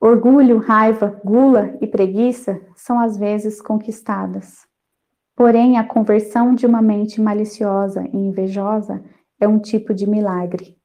Orgulho, 0.04 0.58
raiva, 0.58 1.20
gula 1.24 1.78
e 1.80 1.86
preguiça 1.86 2.60
são 2.74 2.98
às 2.98 3.16
vezes 3.16 3.62
conquistadas. 3.62 4.66
Porém, 5.36 5.78
a 5.78 5.84
conversão 5.84 6.56
de 6.56 6.66
uma 6.66 6.82
mente 6.82 7.20
maliciosa 7.20 8.04
e 8.12 8.16
invejosa 8.16 9.00
é 9.38 9.46
um 9.46 9.60
tipo 9.60 9.94
de 9.94 10.04
milagre. 10.04 10.76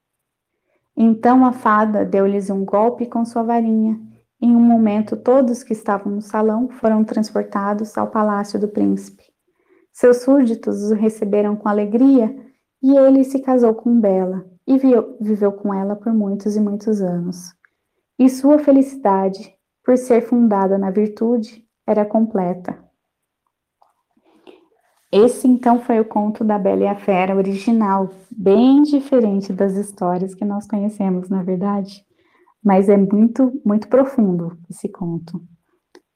Então 0.95 1.43
a 1.43 1.51
fada 1.51 2.05
deu-lhes 2.05 2.51
um 2.51 2.63
golpe 2.63 3.07
com 3.07 3.26
sua 3.26 3.41
varinha. 3.41 3.99
Em 4.39 4.55
um 4.55 4.61
momento, 4.61 5.18
todos 5.18 5.63
que 5.63 5.74
estavam 5.74 6.13
no 6.13 6.22
salão 6.22 6.70
foram 6.70 7.03
transportados 7.03 7.97
ao 7.97 8.11
palácio 8.11 8.59
do 8.59 8.68
príncipe. 8.68 9.24
Seus 9.91 10.18
súditos 10.18 10.91
o 10.91 10.93
receberam 10.93 11.55
com 11.55 11.68
alegria 11.68 12.36
e 12.84 12.95
ele 12.95 13.24
se 13.24 13.39
casou 13.39 13.74
com 13.74 13.99
Bela 13.99 14.45
e 14.68 14.78
viveu 15.20 15.53
com 15.53 15.74
ela 15.74 15.95
por 15.95 16.13
muitos 16.13 16.55
e 16.55 16.59
muitos 16.59 17.01
anos. 17.01 17.57
E 18.20 18.30
sua 18.30 18.57
felicidade, 18.59 19.53
por 19.84 19.97
ser 19.97 20.22
fundada 20.22 20.78
na 20.78 20.89
virtude, 20.89 21.63
era 21.86 22.05
completa. 22.05 22.78
Esse 25.11 25.47
então 25.47 25.80
foi 25.80 25.99
o 25.99 26.05
conto 26.05 26.43
da 26.43 26.59
Bela 26.59 26.84
e 26.84 26.88
a 26.88 26.95
Fera 26.95 27.36
original, 27.36 28.09
bem 28.30 28.82
diferente 28.82 29.53
das 29.53 29.76
histórias 29.76 30.36
que 30.36 30.43
nós 30.43 30.68
conhecemos, 30.68 31.30
na 31.30 31.43
verdade, 31.43 32.03
mas 32.61 32.89
é 32.89 32.97
muito, 32.97 33.61
muito 33.65 33.88
profundo 33.88 34.57
esse 34.70 34.89
conto. 34.89 35.41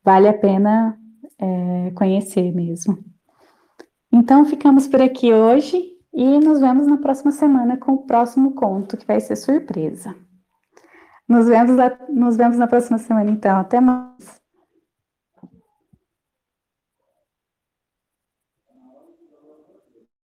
Vale 0.04 0.28
a 0.28 0.38
pena 0.38 0.97
é, 1.39 1.91
conhecer 1.91 2.52
mesmo. 2.54 2.97
Então 4.12 4.43
ficamos 4.43 4.88
por 4.88 5.02
aqui 5.02 5.34
hoje 5.34 5.82
e 6.14 6.39
nos 6.39 6.60
vemos 6.60 6.86
na 6.86 6.97
próxima 6.97 7.32
semana 7.32 7.78
com 7.78 7.93
o 7.93 8.06
próximo 8.06 8.54
conto, 8.54 8.97
que 8.97 9.08
vai 9.08 9.22
ser 9.22 9.38
surpresa. 9.38 10.14
Nos 11.32 11.48
vemos, 11.48 11.78
nos 12.10 12.36
vemos 12.36 12.58
na 12.58 12.68
próxima 12.68 12.98
semana, 12.98 13.32
então. 13.32 13.58
Até 13.58 13.80
mais. 13.80 14.41